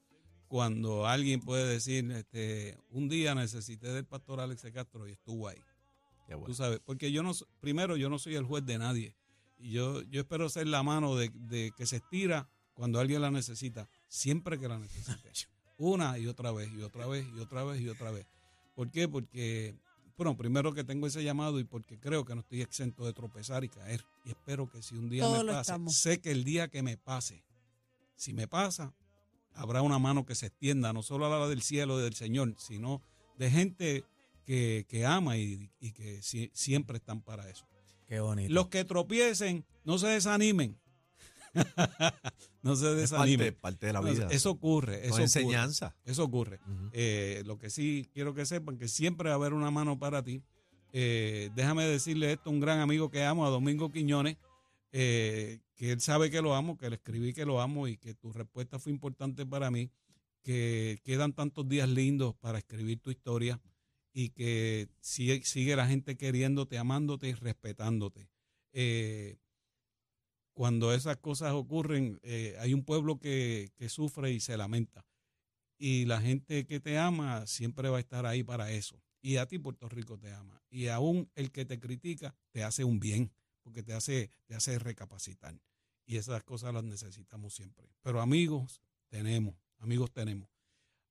cuando 0.49 1.07
alguien 1.07 1.41
puede 1.41 1.67
decir, 1.67 2.11
este, 2.13 2.79
un 2.91 3.09
día 3.09 3.35
necesité 3.35 3.89
del 3.93 4.05
pastor 4.05 4.41
Alex 4.41 4.63
de 4.63 4.73
Castro 4.73 5.09
y 5.09 5.13
estuvo 5.13 5.49
ahí. 5.49 5.59
Qué 6.27 6.35
bueno. 6.35 6.47
Tú 6.47 6.55
sabes, 6.55 6.81
porque 6.85 7.13
yo 7.13 7.23
no, 7.23 7.33
primero, 7.61 7.97
yo 7.97 8.09
no 8.09 8.19
soy 8.19 8.37
el 8.37 8.45
juez 8.45 8.65
de 8.65 8.79
nadie. 8.79 9.15
Y 9.59 9.73
yo, 9.73 10.03
yo 10.03 10.21
espero 10.21 10.49
ser 10.49 10.67
la 10.67 10.83
mano 10.83 11.17
de, 11.17 11.31
de 11.35 11.73
que 11.77 11.87
se 11.87 11.97
estira 11.97 12.49
cuando 12.75 12.99
alguien 12.99 13.21
la 13.21 13.31
necesita, 13.31 13.89
siempre 14.09 14.59
que 14.59 14.67
la 14.67 14.79
necesite. 14.79 15.31
Una 15.77 16.19
y 16.19 16.27
otra 16.27 16.51
vez, 16.51 16.71
y 16.73 16.83
otra 16.83 17.07
vez, 17.07 17.27
y 17.37 17.41
otra 17.41 17.65
vez, 17.65 17.81
y 17.81 17.89
otra 17.89 18.11
vez. 18.11 18.27
¿Por 18.75 18.91
qué? 18.91 19.09
Porque, 19.09 19.75
bueno, 20.17 20.37
primero 20.37 20.73
que 20.73 20.85
tengo 20.85 21.07
ese 21.07 21.23
llamado 21.23 21.61
y 21.61 21.65
porque 21.65 21.99
creo 21.99 22.25
que 22.25 22.35
no 22.35 22.41
estoy 22.41 22.63
exento 22.63 23.05
de 23.05 23.13
tropezar 23.13 23.65
y 23.65 23.69
caer. 23.69 24.05
Y 24.25 24.31
espero 24.31 24.71
que 24.71 24.83
si 24.83 24.95
un 24.95 25.11
día 25.11 25.25
Todos 25.25 25.45
me 25.45 25.53
pase, 25.53 25.75
sé 25.89 26.21
que 26.21 26.31
el 26.31 26.45
día 26.45 26.69
que 26.69 26.83
me 26.83 26.97
pase, 26.97 27.45
si 28.21 28.35
me 28.35 28.47
pasa, 28.47 28.93
habrá 29.55 29.81
una 29.83 29.99
mano 29.99 30.27
que 30.27 30.35
se 30.35 30.47
extienda, 30.47 30.93
no 30.93 31.03
solo 31.03 31.25
a 31.27 31.39
la 31.39 31.49
del 31.49 31.63
cielo 31.63 31.97
del 31.99 32.15
Señor, 32.15 32.55
sino 32.59 33.03
de 33.39 33.51
gente 33.51 34.05
que, 34.45 34.85
que 34.89 35.07
ama 35.07 35.39
y, 35.39 35.71
y 35.81 35.93
que 35.93 36.21
si- 36.23 36.51
siempre 36.53 36.99
están 36.99 37.23
para 37.23 37.49
eso. 37.49 37.67
Qué 38.07 38.21
bonito. 38.21 38.53
Los 38.53 38.69
que 38.69 38.85
tropiecen, 38.85 39.65
no 39.85 39.97
se 39.99 40.09
desanimen. 40.09 40.79
no 42.63 42.77
se 42.77 42.87
Es 43.03 43.11
parte, 43.11 43.31
desanimen. 43.31 43.55
parte 43.61 43.87
de 43.87 43.93
la 43.93 44.01
No, 44.01 44.11
vida. 44.11 44.29
Eso 44.31 44.51
ocurre. 44.51 44.99
Eso 45.01 45.09
ocurre. 45.15 45.23
enseñanza. 45.25 45.97
Eso 46.05 46.25
ocurre. 46.25 46.61
Eh, 46.93 47.43
lo 47.47 47.59
que 47.59 47.71
sí 47.71 48.09
quiero 48.13 48.35
que 48.35 48.45
sepan 48.47 48.77
que 48.79 48.89
siempre 48.89 49.29
va 49.31 49.35
a 49.35 49.37
haber 49.37 49.53
una 49.55 49.71
mano 49.71 49.99
para 49.99 50.23
ti. 50.23 50.43
Eh, 50.93 51.51
déjame 51.55 51.85
decirle 51.87 52.33
esto 52.33 52.51
a 52.51 52.53
un 52.53 52.61
gran 52.61 52.81
amigo 52.81 53.11
que 53.11 53.25
amo, 53.25 53.47
a 53.47 53.51
Domingo 53.51 53.91
Quiñones, 53.91 54.37
eh, 54.93 55.61
que 55.75 55.93
él 55.93 56.01
sabe 56.01 56.31
que 56.31 56.43
lo 56.43 56.55
amo, 56.55 56.77
que 56.77 56.91
le 56.91 56.97
escribí 56.97 57.33
que 57.33 57.47
lo 57.47 57.61
amo 57.61 57.89
y 57.89 57.97
que 57.97 58.15
tu 58.15 58.33
respuesta 58.33 58.79
fue 58.79 58.93
importante 58.93 59.47
para 59.47 59.71
mí, 59.71 59.91
que 60.43 61.01
quedan 61.05 61.33
tantos 61.33 61.69
días 61.69 61.89
lindos 61.89 62.35
para 62.37 62.59
escribir 62.59 63.01
tu 63.01 63.11
historia 63.11 63.61
y 64.13 64.31
que 64.31 64.89
sigue, 65.01 65.43
sigue 65.45 65.77
la 65.77 65.87
gente 65.87 66.17
queriéndote, 66.17 66.79
amándote 66.79 67.29
y 67.29 67.35
respetándote. 67.35 68.29
Eh, 68.73 69.39
cuando 70.53 70.93
esas 70.93 71.17
cosas 71.17 71.53
ocurren, 71.53 72.19
eh, 72.23 72.57
hay 72.59 72.75
un 72.75 72.85
pueblo 72.85 73.19
que, 73.19 73.73
que 73.77 73.89
sufre 73.89 74.33
y 74.33 74.41
se 74.41 74.57
lamenta 74.57 75.07
y 75.81 76.05
la 76.05 76.21
gente 76.21 76.67
que 76.67 76.79
te 76.79 76.99
ama 76.99 77.47
siempre 77.47 77.89
va 77.89 77.97
a 77.97 78.01
estar 78.01 78.27
ahí 78.27 78.45
para 78.45 78.71
eso. 78.71 79.03
Y 79.23 79.39
a 79.39 79.47
ti 79.47 79.59
Puerto 79.59 79.89
Rico 79.89 80.19
te 80.19 80.31
ama. 80.31 80.63
Y 80.69 80.89
aún 80.89 81.31
el 81.35 81.51
que 81.51 81.65
te 81.65 81.81
critica 81.81 82.37
te 82.53 82.63
hace 82.63 82.85
un 82.85 83.01
bien, 83.01 83.33
porque 83.63 83.83
te 83.83 83.93
hace, 83.93 84.31
te 84.47 84.55
hace 84.55 84.79
recapacitar. 84.79 85.55
Y 86.07 86.17
esas 86.17 86.43
cosas 86.43 86.75
las 86.75 86.83
necesitamos 86.85 87.55
siempre. 87.55 87.89
Pero 88.03 88.21
amigos 88.21 88.81
tenemos, 89.09 89.55
amigos 89.79 90.11
tenemos. 90.13 90.49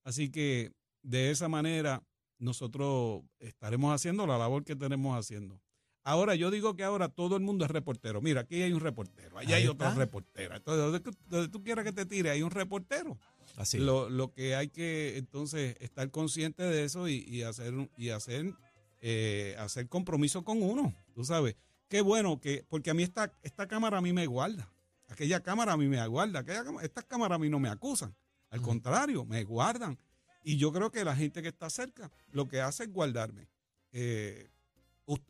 Así 0.04 0.30
que 0.30 0.72
de 1.02 1.32
esa 1.32 1.48
manera 1.48 2.04
nosotros 2.38 3.24
estaremos 3.40 3.94
haciendo 3.94 4.26
la 4.26 4.38
labor 4.38 4.64
que 4.64 4.76
tenemos 4.76 5.18
haciendo. 5.18 5.62
Ahora, 6.04 6.34
yo 6.36 6.50
digo 6.50 6.76
que 6.76 6.84
ahora 6.84 7.10
todo 7.10 7.36
el 7.36 7.44
mundo 7.44 7.66
es 7.66 7.72
reportero. 7.72 8.22
Mira, 8.22 8.42
aquí 8.42 8.62
hay 8.62 8.72
un 8.74 8.80
reportero, 8.80 9.38
allá 9.38 9.58
hay 9.58 9.68
otro 9.68 9.88
está. 9.88 10.00
reportero. 10.00 10.56
Entonces, 10.56 10.82
donde, 10.84 11.00
tú- 11.02 11.18
donde 11.28 11.50
tú 11.50 11.62
quieras 11.62 11.84
que 11.86 11.92
te 11.92 12.06
tire, 12.06 12.30
hay 12.32 12.42
un 12.42 12.52
reportero. 12.52 13.18
Así. 13.58 13.78
Lo, 13.78 14.10
lo 14.10 14.32
que 14.32 14.56
hay 14.56 14.70
que 14.70 15.18
entonces 15.18 15.76
estar 15.82 16.10
consciente 16.10 16.64
de 16.64 16.86
eso 16.86 17.08
y, 17.10 17.18
y 17.28 17.44
hacer 17.44 17.74
y 17.98 18.10
hacer 18.10 18.54
eh, 19.02 19.56
hacer 19.60 19.88
compromiso 19.90 20.44
con 20.44 20.64
uno, 20.64 20.96
tú 21.14 21.24
sabes. 21.26 21.56
Qué 21.90 22.02
bueno 22.02 22.40
que 22.40 22.64
porque 22.70 22.92
a 22.92 22.94
mí 22.94 23.04
esta 23.04 23.34
esta 23.42 23.68
cámara 23.68 23.98
a 23.98 24.02
mí 24.02 24.14
me 24.14 24.28
guarda, 24.28 24.72
aquella 25.08 25.42
cámara 25.42 25.74
a 25.74 25.78
mí 25.78 25.88
me 25.88 26.06
guarda, 26.08 26.40
aquella 26.40 26.64
estas 26.84 27.06
cámaras 27.06 27.38
a 27.38 27.40
mí 27.40 27.50
no 27.50 27.60
me 27.60 27.70
acusan, 27.70 28.16
al 28.50 28.62
contrario 28.62 29.26
me 29.26 29.44
guardan. 29.44 29.98
Y 30.44 30.58
yo 30.58 30.72
creo 30.72 30.92
que 30.92 31.04
la 31.04 31.16
gente 31.16 31.42
que 31.42 31.50
está 31.50 31.70
cerca 31.70 32.12
lo 32.32 32.48
que 32.48 32.62
hace 32.62 32.84
es 32.84 32.94
guardarme. 32.94 33.50
Eh, 33.92 34.50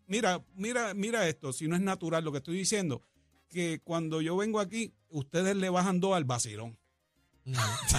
mira 0.06 0.44
mira 0.54 0.94
mira 0.94 1.28
esto, 1.28 1.54
si 1.54 1.68
no 1.68 1.76
es 1.76 1.82
natural 1.82 2.24
lo 2.26 2.32
que 2.32 2.40
estoy 2.40 2.58
diciendo 2.58 3.02
que 3.50 3.82
cuando 3.84 4.22
yo 4.22 4.38
vengo 4.38 4.60
aquí 4.60 4.94
ustedes 5.10 5.56
le 5.56 5.70
bajan 5.70 6.00
dos 6.00 6.16
al 6.16 6.24
vacilón. 6.24 6.78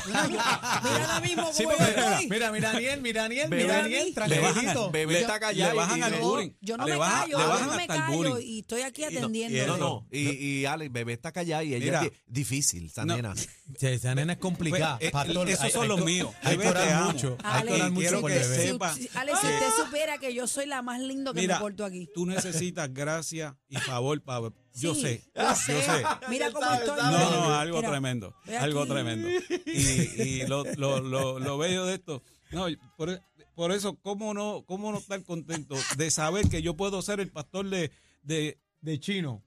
Mira 0.06 0.42
ahora 0.82 1.20
mismo 1.20 1.52
Sí, 1.52 1.64
estoy. 1.64 2.28
mira, 2.28 2.50
mira, 2.52 2.72
Daniel, 2.72 3.00
mira, 3.02 3.22
Daniel, 3.22 3.48
Bebé, 3.48 3.62
mira, 3.64 3.76
Daniel, 3.82 4.14
tranquilito. 4.14 4.90
Bebé 4.90 5.20
está 5.20 5.40
callado. 5.40 5.70
le 5.72 5.76
bajan 5.76 6.02
al 6.02 6.14
bullying. 6.20 6.50
Yo 6.60 6.76
no 6.76 6.86
Le 6.86 6.92
me 6.94 6.98
callo, 7.00 7.38
yo 7.38 7.48
bajan 7.48 7.66
no 7.68 7.76
me 7.76 7.86
callo 7.86 8.38
y 8.38 8.58
estoy 8.60 8.82
aquí 8.82 9.04
atendiendo. 9.04 9.66
No, 9.66 9.76
no. 9.76 10.06
Y, 10.10 10.28
y 10.30 10.64
Alex, 10.66 10.92
bebé 10.92 11.12
está 11.12 11.32
callada 11.32 11.64
y 11.64 11.74
ella 11.74 11.84
Mira. 11.84 12.02
es 12.04 12.10
di- 12.12 12.16
difícil, 12.26 12.86
esa 12.86 13.04
No. 13.04 13.16
nena. 13.16 13.34
Sí, 13.36 13.86
esa 13.86 14.14
nena 14.14 14.32
es 14.34 14.38
complicada. 14.38 14.98
Pues, 14.98 15.08
eh, 15.08 15.12
pastor. 15.12 15.48
esos 15.50 15.72
son 15.72 15.88
los 15.88 16.04
míos. 16.04 16.30
Hay 16.42 16.56
que 16.58 16.68
orar 16.68 17.04
mucho. 17.12 17.36
Hay 17.42 17.62
que 17.66 17.72
orar 17.74 17.90
mucho 17.90 18.20
por 18.20 18.30
bebé. 18.30 18.78
Alex, 19.14 19.38
si 19.40 19.46
usted 19.46 19.68
supiera 19.84 20.18
que 20.18 20.34
yo 20.34 20.46
soy 20.46 20.66
la 20.66 20.82
más 20.82 21.00
lindo 21.00 21.32
que 21.34 21.40
Mira, 21.42 21.54
me 21.56 21.60
porto 21.60 21.84
aquí. 21.84 22.08
Tú 22.14 22.26
necesitas 22.26 22.92
gracia 22.92 23.56
y 23.68 23.76
favor, 23.76 24.20
Pablo. 24.22 24.54
Yo 24.74 24.94
Sí, 24.94 25.00
sé, 25.02 25.22
yo 25.35 25.54
sé. 25.56 26.04
Mira 26.28 26.52
cómo 26.52 26.70
estoy. 26.72 26.96
No, 26.96 27.11
no, 27.30 27.54
algo 27.54 27.76
Mira, 27.78 27.90
tremendo, 27.90 28.35
estoy 28.44 28.54
algo 28.56 28.83
aquí. 28.83 28.90
tremendo. 28.92 29.28
Y, 29.66 30.22
y 30.22 30.46
lo, 30.46 30.64
lo, 30.76 31.00
lo, 31.00 31.38
lo 31.38 31.59
bello 31.59 31.85
de 31.87 31.94
esto, 31.94 32.22
no, 32.52 32.66
por, 32.96 33.20
por 33.54 33.72
eso, 33.72 33.96
¿cómo 33.96 34.33
no, 34.35 34.64
¿cómo 34.66 34.92
no 34.92 34.98
estar 34.98 35.22
contento 35.24 35.76
de 35.96 36.11
saber 36.11 36.48
que 36.48 36.62
yo 36.62 36.76
puedo 36.76 37.02
ser 37.02 37.20
el 37.20 37.30
pastor 37.30 37.68
de, 37.68 37.90
de 38.22 38.59
De 38.80 38.98
chino. 39.00 39.42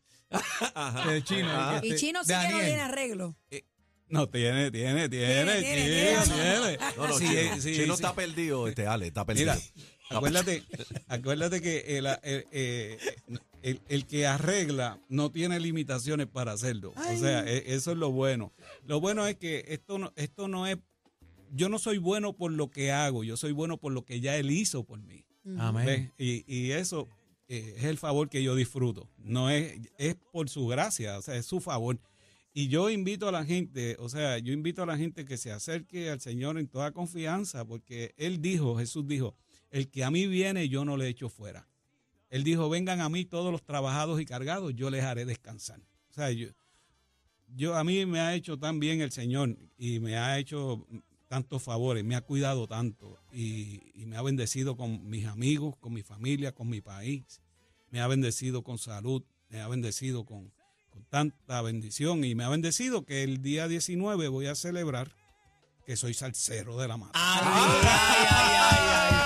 Ajá. 0.75 1.09
De 1.11 1.23
chino. 1.23 1.49
Ajá. 1.49 1.79
que 1.81 1.87
Y 1.87 1.89
este- 1.91 2.05
Chino 2.07 2.23
sí 2.23 2.27
que 2.29 2.33
no 2.35 2.41
Daniel. 2.43 2.65
tiene 2.65 2.81
arreglo. 2.81 3.35
no, 4.07 4.27
tiene, 4.29 4.71
tiene, 4.71 5.07
tiene, 5.09 5.09
Tiene, 5.09 5.61
tiene, 5.61 5.85
tiene, 5.85 6.21
tiene. 6.25 6.77
No, 6.97 7.07
no, 7.07 7.17
Sí, 7.17 7.25
Chino, 7.27 7.39
eh, 7.39 7.61
sí, 7.61 7.73
Chino 7.75 7.95
sí. 7.95 8.03
está 8.03 8.13
perdido, 8.13 8.67
este 8.67 8.85
Ale, 8.87 9.07
está 9.07 9.25
perdido. 9.25 9.53
Mira, 9.53 9.65
acuérdate, 10.17 10.63
acuérdate 11.07 11.61
que 11.61 11.97
el, 11.97 12.05
el- 12.23 12.45
eh, 12.51 12.97
el- 13.61 13.81
el 13.87 14.05
que 14.05 14.27
arregla 14.27 14.99
no 15.09 15.31
tiene 15.31 15.59
limitaciones 15.59 16.27
para 16.27 16.51
hacerlo. 16.53 16.93
O 16.97 17.17
sea, 17.17 17.43
e- 17.47 17.73
eso 17.73 17.91
es 17.91 17.97
lo 17.97 18.11
bueno. 18.11 18.51
Lo 18.85 18.99
bueno 18.99 19.25
es 19.27 19.35
que 19.37 19.63
esto 19.69 19.97
no, 19.97 20.11
esto 20.15 20.47
no 20.47 20.67
es, 20.67 20.77
yo 21.51 21.69
no 21.69 21.79
soy 21.79 21.97
bueno 21.97 22.33
por 22.33 22.51
lo 22.51 22.69
que 22.71 22.91
hago, 22.91 23.23
yo 23.23 23.37
soy 23.37 23.51
bueno 23.51 23.77
por 23.77 23.93
lo 23.93 24.03
que 24.05 24.19
ya 24.19 24.35
él 24.37 24.51
hizo 24.51 24.83
por 24.83 25.01
mí. 25.01 25.23
Amén. 25.57 26.11
Y, 26.17 26.43
y 26.47 26.71
eso 26.71 27.07
eh, 27.47 27.75
es 27.77 27.83
el 27.85 27.97
favor 27.97 28.29
que 28.29 28.41
yo 28.43 28.55
disfruto. 28.55 29.09
No 29.17 29.49
es, 29.49 29.77
es 29.97 30.15
por 30.31 30.49
su 30.49 30.67
gracia, 30.67 31.17
o 31.17 31.21
sea, 31.21 31.35
es 31.35 31.45
su 31.45 31.59
favor. 31.61 31.99
Y 32.55 32.67
yo 32.67 32.89
invito 32.89 33.27
a 33.27 33.31
la 33.31 33.43
gente, 33.45 33.95
o 33.99 34.09
sea, 34.09 34.37
yo 34.37 34.53
invito 34.53 34.83
a 34.83 34.85
la 34.85 34.95
gente 34.97 35.25
que 35.25 35.37
se 35.37 35.51
acerque 35.51 36.09
al 36.11 36.21
Señor 36.21 36.57
en 36.59 36.67
toda 36.67 36.91
confianza, 36.91 37.65
porque 37.65 38.13
Él 38.17 38.41
dijo, 38.41 38.77
Jesús 38.77 39.07
dijo, 39.07 39.35
el 39.73 39.89
que 39.89 40.03
a 40.03 40.11
mí 40.11 40.27
viene 40.27 40.69
yo 40.69 40.85
no 40.85 40.95
le 40.97 41.07
echo 41.07 41.29
fuera. 41.29 41.67
Él 42.29 42.43
dijo, 42.43 42.69
vengan 42.69 43.01
a 43.01 43.09
mí 43.09 43.25
todos 43.25 43.51
los 43.51 43.63
trabajados 43.63 44.21
y 44.21 44.25
cargados, 44.25 44.73
yo 44.75 44.89
les 44.89 45.03
haré 45.03 45.25
descansar. 45.25 45.79
O 46.11 46.13
sea, 46.13 46.31
yo, 46.31 46.49
yo 47.47 47.75
a 47.75 47.83
mí 47.83 48.05
me 48.05 48.19
ha 48.19 48.35
hecho 48.35 48.57
tan 48.57 48.79
bien 48.79 49.01
el 49.01 49.11
Señor 49.11 49.57
y 49.77 49.99
me 49.99 50.17
ha 50.17 50.37
hecho 50.37 50.87
tantos 51.27 51.63
favores, 51.63 52.03
me 52.03 52.15
ha 52.15 52.21
cuidado 52.21 52.67
tanto 52.67 53.17
y, 53.31 53.81
me 54.05 54.15
ha 54.15 54.21
bendecido 54.21 54.77
con 54.77 55.09
mis 55.09 55.25
amigos, 55.25 55.75
con 55.77 55.91
mi 55.91 56.03
familia, 56.03 56.51
con 56.51 56.69
mi 56.69 56.81
país. 56.81 57.41
Me 57.89 57.99
ha 57.99 58.07
bendecido 58.07 58.63
con 58.63 58.77
salud, 58.77 59.23
me 59.49 59.61
ha 59.61 59.67
bendecido 59.67 60.23
con, 60.23 60.53
tanta 61.09 61.63
bendición 61.63 62.23
y 62.23 62.35
me 62.35 62.43
ha 62.43 62.49
bendecido 62.49 63.05
que 63.05 63.23
el 63.23 63.41
día 63.41 63.67
19 63.67 64.27
voy 64.27 64.45
a 64.45 64.53
celebrar 64.53 65.15
que 65.87 65.95
soy 65.95 66.13
salsero 66.13 66.77
de 66.77 66.87
la 66.87 66.95
ay, 66.95 67.09
ay, 67.13 68.27
ay, 68.29 69.09
ay. 69.11 69.22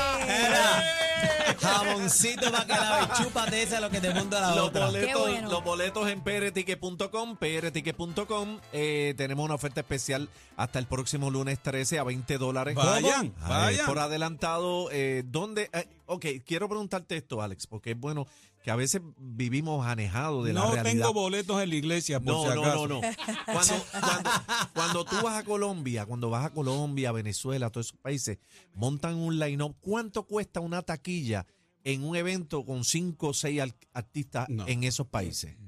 Mira, 1.80 1.94
Jamoncito 1.94 2.52
para 2.52 2.66
que 2.66 2.74
la 2.74 3.14
chúpate 3.18 3.64
esa 3.64 3.80
lo 3.80 3.90
que 3.90 4.00
te 4.02 4.14
monta 4.14 4.40
la 4.42 4.56
Los 4.56 4.68
otra. 4.70 4.86
boletos, 4.88 5.08
Qué 5.10 5.16
bueno. 5.20 5.50
los 5.52 5.64
boletos 5.64 6.10
en 6.10 6.22
prticket.com, 6.22 7.38
prticket.com. 7.38 8.60
Eh, 8.74 9.14
tenemos 9.18 9.46
una 9.46 9.56
oferta 9.56 9.82
especial 9.82 10.30
hasta 10.56 10.80
el 10.80 10.86
próximo 10.88 11.30
lunes 11.32 11.60
13 11.62 12.00
a 12.00 12.04
20 12.04 12.38
dólares. 12.38 12.76
Vayan, 12.76 13.30
¿Cómo? 13.32 13.50
vayan. 13.50 13.86
por 13.86 14.00
adelantado, 14.00 14.90
eh, 14.92 15.24
¿dónde? 15.26 15.70
eh, 15.74 15.88
ok, 16.06 16.26
quiero 16.46 16.68
preguntarte 16.68 17.18
esto, 17.18 17.42
Alex, 17.42 17.68
porque 17.68 17.92
es 17.92 18.00
bueno 18.00 18.28
que 18.64 18.72
a 18.72 18.76
veces 18.76 19.02
vivimos 19.18 19.86
anejados 19.86 20.46
de 20.46 20.52
la 20.52 20.60
no 20.62 20.72
realidad. 20.74 20.92
tengo 20.92 21.14
boletos 21.14 21.62
en 21.62 21.70
la 21.70 21.76
iglesia, 21.76 22.20
por 22.20 22.34
No, 22.34 22.42
si 22.44 22.48
no, 22.50 22.56
no, 22.56 22.88
no. 22.88 23.02
Cuando, 23.46 23.74
cuando, 23.92 24.30
cuando 24.74 25.06
tú 25.06 25.16
vas 25.24 25.38
a 25.38 25.44
Colombia, 25.46 26.06
cuando 26.06 26.30
vas 26.30 26.46
a 26.46 26.50
Colombia, 26.50 27.14
Venezuela, 27.14 27.70
todos 27.70 27.88
esos 27.88 28.00
países, 28.00 28.40
montan 28.74 29.16
un 29.16 29.40
line-up. 29.40 29.78
¿Cuánto 29.80 30.24
cuesta 30.24 30.60
una 30.60 30.82
taquilla 30.82 31.46
en 31.94 32.04
un 32.04 32.16
evento 32.18 32.66
con 32.66 32.84
cinco 32.84 33.30
o 33.30 33.34
seis 33.34 33.62
artistas 33.94 34.50
No. 34.50 34.68
en 34.68 34.84
esos 34.84 35.08
países? 35.08 35.56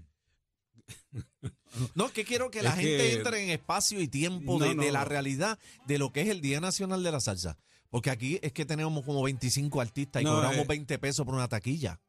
No, 1.94 2.08
es 2.08 2.12
que 2.14 2.26
quiero 2.26 2.50
que 2.50 2.64
la 2.64 2.72
Es 2.72 2.76
gente 2.78 2.98
que- 2.98 3.14
entre 3.14 3.44
en 3.44 3.50
espacio 3.52 4.02
y 4.02 4.08
tiempo 4.08 4.58
No, 4.60 4.74
de, 4.74 4.92
la 4.92 5.06
realidad 5.06 5.60
de 5.86 6.00
lo 6.00 6.12
que 6.12 6.22
es 6.22 6.30
el 6.30 6.42
Día 6.42 6.60
Nacional 6.60 7.04
de 7.04 7.12
la 7.12 7.20
Salsa. 7.20 7.58
Porque 7.92 8.10
aquí 8.10 8.40
es 8.42 8.52
que 8.54 8.66
tenemos 8.66 9.06
como 9.06 9.22
25 9.24 9.80
artistas 9.80 10.22
y 10.22 10.26
cobramos 10.26 10.58
eh. 10.58 10.66
20 10.68 10.98
pesos 11.00 11.26
por 11.26 11.36
una 11.36 11.48
taquilla. 11.48 12.00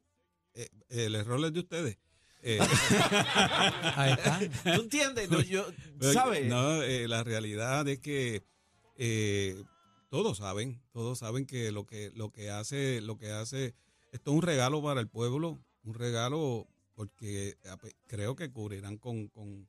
Eh, 0.55 0.69
el 0.89 1.15
error 1.15 1.45
es 1.45 1.53
de 1.53 1.61
ustedes. 1.61 1.99
Eh, 2.43 2.59
Ahí 3.97 4.13
está. 4.13 4.41
¿Tú 4.75 4.83
entiendes? 4.83 5.31
No, 5.31 5.41
yo, 5.43 5.67
¿Sabes? 6.13 6.47
No, 6.47 6.83
eh, 6.83 7.07
la 7.07 7.23
realidad 7.23 7.87
es 7.87 7.99
que 8.01 8.43
eh, 8.97 9.63
todos 10.09 10.39
saben, 10.39 10.81
todos 10.93 11.19
saben 11.19 11.45
que 11.47 11.71
lo 11.71 11.87
que 11.87 12.11
lo 12.15 12.31
que 12.33 12.51
hace, 12.51 13.01
lo 13.03 13.19
que 13.19 13.31
hace, 13.31 13.75
esto 14.13 14.31
es 14.31 14.37
un 14.37 14.43
regalo 14.43 14.83
para 14.83 15.01
el 15.01 15.09
pueblo, 15.09 15.59
un 15.85 15.95
regalo 15.95 16.67
porque 16.95 17.57
ape- 17.65 17.95
creo 18.07 18.37
que 18.37 18.51
cubrirán 18.51 18.99
con, 18.99 19.29
con 19.29 19.67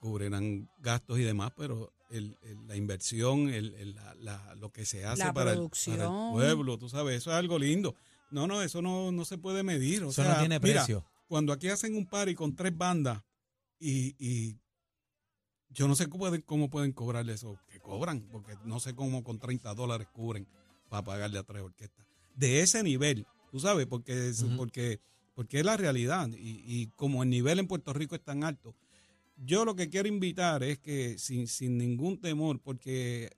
cubrirán 0.00 0.68
gastos 0.78 1.18
y 1.18 1.22
demás, 1.22 1.52
pero 1.56 1.92
el- 2.10 2.36
el- 2.42 2.66
la 2.66 2.76
inversión, 2.76 3.48
el, 3.48 3.74
el- 3.74 3.94
la- 3.94 4.14
la- 4.16 4.54
lo 4.56 4.70
que 4.70 4.84
se 4.84 5.04
hace 5.04 5.32
para 5.32 5.50
el, 5.52 5.56
producción. 5.56 5.96
para 5.98 6.08
el 6.28 6.32
pueblo, 6.32 6.78
tú 6.78 6.88
sabes, 6.88 7.16
eso 7.16 7.30
es 7.30 7.36
algo 7.36 7.58
lindo. 7.58 7.94
No, 8.30 8.46
no, 8.46 8.62
eso 8.62 8.82
no, 8.82 9.10
no 9.12 9.24
se 9.24 9.38
puede 9.38 9.62
medir. 9.62 10.02
O 10.04 10.10
Eso 10.10 10.22
sea, 10.22 10.32
no 10.34 10.38
tiene 10.40 10.58
mira, 10.60 10.80
precio. 10.84 11.04
cuando 11.28 11.52
aquí 11.52 11.68
hacen 11.68 11.94
un 11.96 12.06
party 12.06 12.34
con 12.34 12.54
tres 12.54 12.76
bandas 12.76 13.22
y, 13.78 14.14
y 14.18 14.56
yo 15.70 15.88
no 15.88 15.94
sé 15.94 16.06
cómo 16.08 16.20
pueden, 16.20 16.42
cómo 16.42 16.70
pueden 16.70 16.92
cobrarle 16.92 17.32
eso, 17.34 17.58
que 17.68 17.78
cobran, 17.80 18.20
porque 18.30 18.54
no 18.64 18.80
sé 18.80 18.94
cómo 18.94 19.22
con 19.24 19.38
30 19.38 19.74
dólares 19.74 20.08
cubren 20.12 20.46
para 20.88 21.02
pagarle 21.04 21.38
a 21.38 21.42
tres 21.42 21.62
orquestas. 21.62 22.06
De 22.34 22.60
ese 22.60 22.82
nivel, 22.82 23.26
tú 23.50 23.60
sabes, 23.60 23.86
porque 23.86 24.28
es, 24.28 24.44
porque, 24.56 25.00
porque 25.34 25.58
es 25.60 25.64
la 25.64 25.76
realidad 25.76 26.28
y, 26.36 26.62
y 26.66 26.86
como 26.96 27.22
el 27.22 27.30
nivel 27.30 27.58
en 27.58 27.66
Puerto 27.66 27.92
Rico 27.92 28.14
es 28.14 28.22
tan 28.22 28.44
alto. 28.44 28.74
Yo 29.44 29.64
lo 29.64 29.76
que 29.76 29.88
quiero 29.90 30.08
invitar 30.08 30.62
es 30.62 30.78
que 30.78 31.18
sin, 31.18 31.46
sin 31.46 31.76
ningún 31.76 32.18
temor, 32.18 32.58
porque 32.60 33.30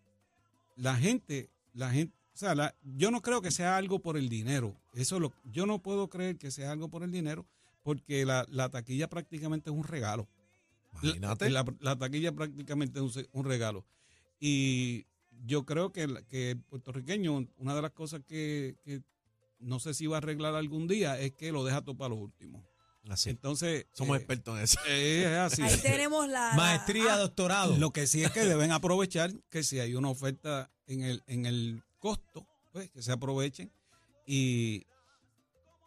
la 0.77 0.95
gente, 0.97 1.51
la 1.75 1.91
gente, 1.91 2.15
o 2.35 2.39
sea, 2.39 2.55
la- 2.55 2.75
yo 2.97 3.11
no 3.11 3.21
creo 3.21 3.43
que 3.43 3.51
sea 3.51 3.77
algo 3.77 3.99
por 3.99 4.17
el 4.17 4.29
dinero. 4.29 4.77
Eso 4.95 5.19
lo, 5.19 5.33
yo 5.53 5.67
no 5.67 5.81
puedo 5.83 6.09
creer 6.09 6.37
que 6.37 6.51
sea 6.53 6.71
algo 6.71 6.89
por 6.89 7.03
el 7.03 7.11
dinero, 7.11 7.45
porque 7.83 8.25
la, 8.25 8.47
la 8.49 8.69
taquilla 8.69 9.09
prácticamente 9.09 9.71
es 9.71 9.77
un 9.77 9.83
regalo. 9.85 10.29
Imagínate. 11.03 11.51
La, 11.51 11.65
la 11.81 11.97
taquilla 11.99 12.33
prácticamente 12.33 13.01
es 13.05 13.27
un, 13.33 13.45
regalo. 13.45 13.85
Y 14.41 15.05
yo 15.47 15.65
creo 15.67 15.91
que, 15.93 16.03
el- 16.03 16.25
que 16.27 16.53
el 16.53 16.59
puertorriqueño, 16.61 17.49
una 17.59 17.75
de 17.75 17.83
las 17.83 17.91
cosas 17.91 18.21
que, 18.27 18.77
que 18.85 19.03
no 19.59 19.81
sé 19.81 19.95
si 19.95 20.07
va 20.07 20.17
a 20.17 20.19
arreglar 20.19 20.55
algún 20.55 20.87
día 20.89 21.19
es 21.19 21.33
que 21.33 21.53
lo 21.53 21.65
deja 21.65 21.83
todo 21.83 21.97
para 21.97 22.11
los 22.11 22.19
últimos. 22.19 22.65
Así. 23.09 23.31
Entonces, 23.31 23.87
Somos 23.93 24.17
eh, 24.17 24.19
expertos 24.19 24.59
en 24.59 24.65
eso. 24.65 24.79
eh, 24.87 25.23
es 25.25 25.39
así. 25.39 25.63
Ahí 25.63 25.81
tenemos 25.81 26.29
la. 26.29 26.51
la- 26.51 26.57
Maestría, 26.57 27.15
ah, 27.15 27.19
doctorado. 27.19 27.77
Lo 27.79 27.91
que 27.91 28.07
sí 28.07 28.23
es 28.23 28.31
que 28.33 28.41
deben 28.45 28.71
aprovechar 28.71 29.33
que 29.51 29.63
si 29.63 29.81
hay 29.81 29.95
una 29.95 30.11
oferta 30.11 30.71
en 30.87 31.03
el, 31.03 31.23
en 31.27 31.47
el 31.47 31.83
costo, 31.99 32.47
pues 32.73 32.91
que 32.91 33.01
se 33.01 33.11
aprovechen 33.13 33.73
y, 34.27 34.85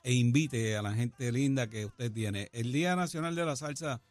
e 0.03 0.13
invite 0.13 0.75
a 0.77 0.81
la 0.81 0.93
gente 0.93 1.31
linda 1.31 1.69
que 1.69 1.85
usted 1.85 2.11
tiene. 2.11 2.49
El 2.53 2.71
Día 2.71 2.95
Nacional 2.95 3.35
de 3.35 3.45
la 3.45 3.55
Salsa 3.55 4.01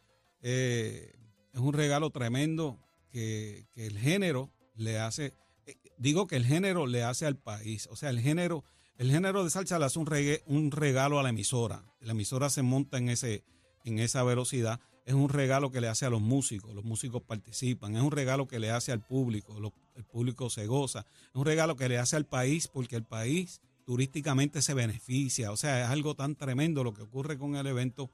eh, 0.41 1.13
es 1.53 1.59
un 1.59 1.73
regalo 1.73 2.11
tremendo 2.11 2.79
que, 3.11 3.67
que 3.73 3.87
el 3.87 3.97
género 3.99 4.53
le 4.75 4.99
hace, 4.99 5.33
eh, 5.65 5.75
digo 5.97 6.27
que 6.27 6.37
el 6.37 6.45
género 6.45 6.87
le 6.87 7.03
hace 7.03 7.25
al 7.25 7.35
país, 7.37 7.87
o 7.91 7.97
sea, 7.97 8.09
el 8.09 8.21
género, 8.21 8.63
el 9.01 9.09
género 9.09 9.43
de 9.43 9.49
salsa 9.49 9.79
le 9.79 9.85
hace 9.85 9.97
un, 9.97 10.69
regalo 10.71 11.19
a 11.19 11.23
la 11.23 11.29
emisora. 11.29 11.83
La 12.01 12.11
emisora 12.11 12.51
se 12.51 12.61
monta 12.61 12.99
en, 12.99 13.09
esa 13.09 14.23
velocidad. 14.23 14.79
Es 15.05 15.15
un 15.15 15.27
regalo 15.27 15.71
que 15.71 15.81
le 15.81 15.87
hace 15.87 16.05
a 16.05 16.11
los 16.11 16.21
músicos, 16.21 16.75
los 16.75 16.83
músicos 16.83 17.23
participan, 17.23 17.95
es 17.95 18.03
un 18.03 18.11
regalo 18.11 18.47
que 18.47 18.59
le 18.59 18.69
hace 18.69 18.91
al 18.91 19.03
público, 19.03 19.57
el 19.95 20.03
público 20.03 20.51
se 20.51 20.67
goza, 20.67 20.99
es 20.99 21.35
un 21.35 21.45
regalo 21.45 21.75
que 21.75 21.89
le 21.89 21.97
hace 21.97 22.15
al 22.15 22.27
país 22.27 22.67
porque 22.67 22.95
el 22.95 23.03
país 23.03 23.61
turísticamente 23.87 24.61
se 24.61 24.75
beneficia, 24.75 25.51
o 25.51 25.57
sea, 25.57 25.85
es 25.85 25.89
algo 25.89 26.13
tan 26.13 26.35
tremendo 26.35 26.83
lo 26.83 26.93
que 26.93 27.01
ocurre 27.01 27.39
con 27.39 27.55
el 27.55 27.65
evento 27.65 28.11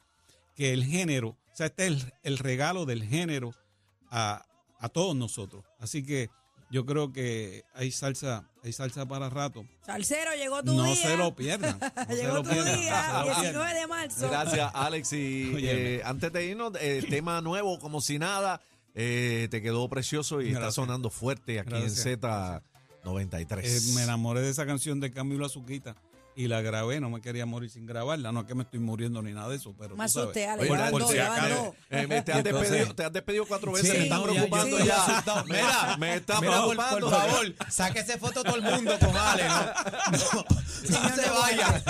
que 0.56 0.72
el 0.72 0.86
género, 0.86 1.32
o 1.52 1.56
sea, 1.56 1.66
este 1.66 1.88
es 1.88 2.06
el, 2.24 2.38
regalo 2.38 2.86
del 2.86 3.04
género 3.04 3.54
a 4.10 4.46
todos 4.94 5.18
nosotros. 5.18 5.66
Así 5.80 6.02
que 6.02 6.30
yo 6.70 6.86
creo 6.86 7.12
que 7.14 7.64
hay 7.74 7.92
salsa, 7.92 8.50
hay 8.64 8.74
salsa 8.74 9.06
para 9.06 9.30
rato. 9.30 9.66
Salsero, 9.86 10.32
llegó 10.36 10.62
tu 10.64 10.74
No 10.74 10.84
día. 10.84 10.96
se 10.96 11.18
lo 11.18 11.36
pierdan. 11.36 11.80
no 11.80 12.06
se 12.08 12.16
llegó 12.16 12.34
lo 12.36 12.44
tu 12.44 12.50
pierdan, 12.50 12.80
día, 12.80 13.08
no 13.14 13.14
se 13.14 13.18
lo 13.18 13.24
pierdan. 13.26 13.42
19 13.44 13.74
de 13.80 13.88
marzo. 13.88 14.30
Gracias, 14.30 14.72
Alex. 14.74 15.14
Y 15.14 15.54
eh, 15.68 16.02
antes 16.04 16.32
de 16.34 16.46
irnos, 16.46 16.74
eh, 16.80 17.06
tema 17.10 17.40
nuevo, 17.42 17.80
como 17.80 18.02
si 18.02 18.20
nada, 18.20 18.62
eh, 18.96 19.48
te 19.52 19.62
quedó 19.62 19.88
precioso 19.90 20.42
y 20.42 20.52
está 20.52 20.72
sonando 20.72 21.10
fuerte 21.10 21.60
aquí 21.60 21.70
Gracias. 21.70 22.06
en 22.06 22.20
Z93. 22.22 23.60
Eh, 23.64 23.94
me 23.96 24.04
enamoré 24.04 24.42
de 24.42 24.50
esa 24.50 24.66
canción 24.66 25.00
de 25.00 25.12
Camilo 25.12 25.46
Azuquita 25.46 25.96
y 26.38 26.48
la 26.48 26.62
grabé, 26.62 27.00
no 27.02 27.10
me 27.10 27.20
quería 27.20 27.46
morir 27.46 27.70
sin 27.70 27.86
grabarla, 27.86 28.32
no 28.32 28.42
es 28.42 28.46
que 28.46 28.56
me 28.56 28.64
estoy 28.64 28.80
muriendo 28.80 29.22
ni 29.22 29.34
nada 29.34 29.50
de 29.50 29.56
eso, 29.58 29.74
pero 29.78 29.92
tú 29.92 29.98
Más 29.98 30.14
sabes. 30.14 30.28
usted, 30.30 30.48
por- 30.68 30.90
por 30.92 31.08
si 31.12 31.18
acaso, 31.18 31.76
eh, 31.90 32.08
me- 32.08 32.22
te, 32.22 32.32
has 32.32 32.38
Entonces- 32.40 32.62
despedido, 32.70 32.96
te 32.96 33.04
has 33.04 33.12
despedido 33.14 33.46
cuatro 33.48 33.72
veces, 33.72 33.92
Sí, 33.92 33.98
me 33.98 34.04
están 34.04 34.20
no, 34.22 34.24
preocupando 34.32 34.80
ya. 34.86 35.04
asustado. 35.06 35.46
Mira, 35.50 35.98
me 35.98 36.16
está 36.16 36.40
Mira, 36.40 36.62
por, 36.62 36.76
preocupando. 36.76 37.10
por 37.10 37.20
favor, 37.20 37.56
sáquese 37.70 38.18
foto 38.18 38.44
todo 38.44 38.56
el 38.56 38.62
mundo 38.62 38.98
con 39.00 39.18
Ale, 39.18 39.44
¿no? 39.48 39.56
No, 40.12 40.46
no 41.02 41.16
se 41.16 41.30
vaya. 41.30 41.84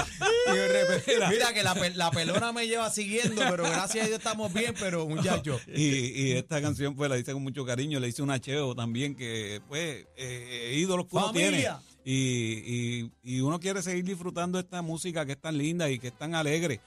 Mira 1.29 1.53
que 1.53 1.63
la, 1.63 1.73
la 1.95 2.11
pelona 2.11 2.51
me 2.53 2.67
lleva 2.67 2.89
siguiendo, 2.89 3.41
pero 3.49 3.63
gracias 3.65 4.05
a 4.05 4.07
Dios 4.07 4.19
estamos 4.19 4.53
bien, 4.53 4.73
pero 4.79 5.07
muchacho. 5.07 5.59
Y, 5.67 5.83
y 5.85 6.31
esta 6.33 6.61
canción 6.61 6.95
pues 6.95 7.09
la 7.09 7.17
hice 7.17 7.33
con 7.33 7.43
mucho 7.43 7.65
cariño, 7.65 7.99
le 7.99 8.07
hice 8.07 8.21
un 8.21 8.31
acheo 8.31 8.75
también 8.75 9.15
que 9.15 9.61
pues 9.67 10.05
eh, 10.15 10.73
ídolos 10.75 11.07
que 11.07 11.15
uno 11.17 11.31
tiene. 11.31 11.67
Y, 12.09 13.01
y, 13.03 13.11
y 13.21 13.41
uno 13.41 13.59
quiere 13.59 13.81
seguir 13.81 14.05
disfrutando 14.05 14.59
esta 14.59 14.81
música 14.81 15.25
que 15.25 15.33
es 15.33 15.41
tan 15.41 15.57
linda 15.57 15.89
y 15.89 15.99
que 15.99 16.07
es 16.07 16.17
tan 16.17 16.35
alegre. 16.35 16.79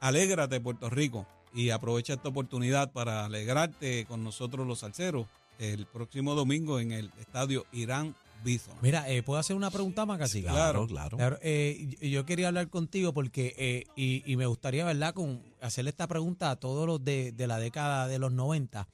Alégrate 0.00 0.60
Puerto 0.60 0.90
Rico 0.90 1.24
y 1.54 1.70
aprovecha 1.70 2.14
esta 2.14 2.30
oportunidad 2.30 2.90
para 2.90 3.26
alegrarte 3.26 4.04
con 4.06 4.24
nosotros 4.24 4.66
los 4.66 4.80
salseros 4.80 5.28
el 5.60 5.86
próximo 5.86 6.34
domingo 6.34 6.80
en 6.80 6.90
el 6.90 7.12
estadio 7.20 7.64
Irán 7.72 8.16
Bison. 8.42 8.74
Mira, 8.82 9.08
eh, 9.08 9.22
¿puedo 9.22 9.38
hacer 9.38 9.54
una 9.54 9.70
pregunta 9.70 10.04
más 10.04 10.18
casi? 10.18 10.42
Claro, 10.42 10.86
claro. 10.88 11.16
Claro, 11.16 11.38
eh, 11.42 11.96
yo 12.02 12.26
quería 12.26 12.48
hablar 12.48 12.68
contigo 12.68 13.14
porque, 13.14 13.54
eh, 13.56 13.84
y, 13.94 14.22
y 14.30 14.36
me 14.36 14.46
gustaría, 14.46 14.84
¿verdad?, 14.84 15.14
con 15.14 15.40
hacerle 15.60 15.90
esta 15.90 16.08
pregunta 16.08 16.50
a 16.50 16.56
todos 16.56 16.88
los 16.88 17.04
de, 17.04 17.30
de 17.30 17.46
la 17.46 17.58
década 17.60 18.08
de 18.08 18.18
los 18.18 18.32
90, 18.32 18.86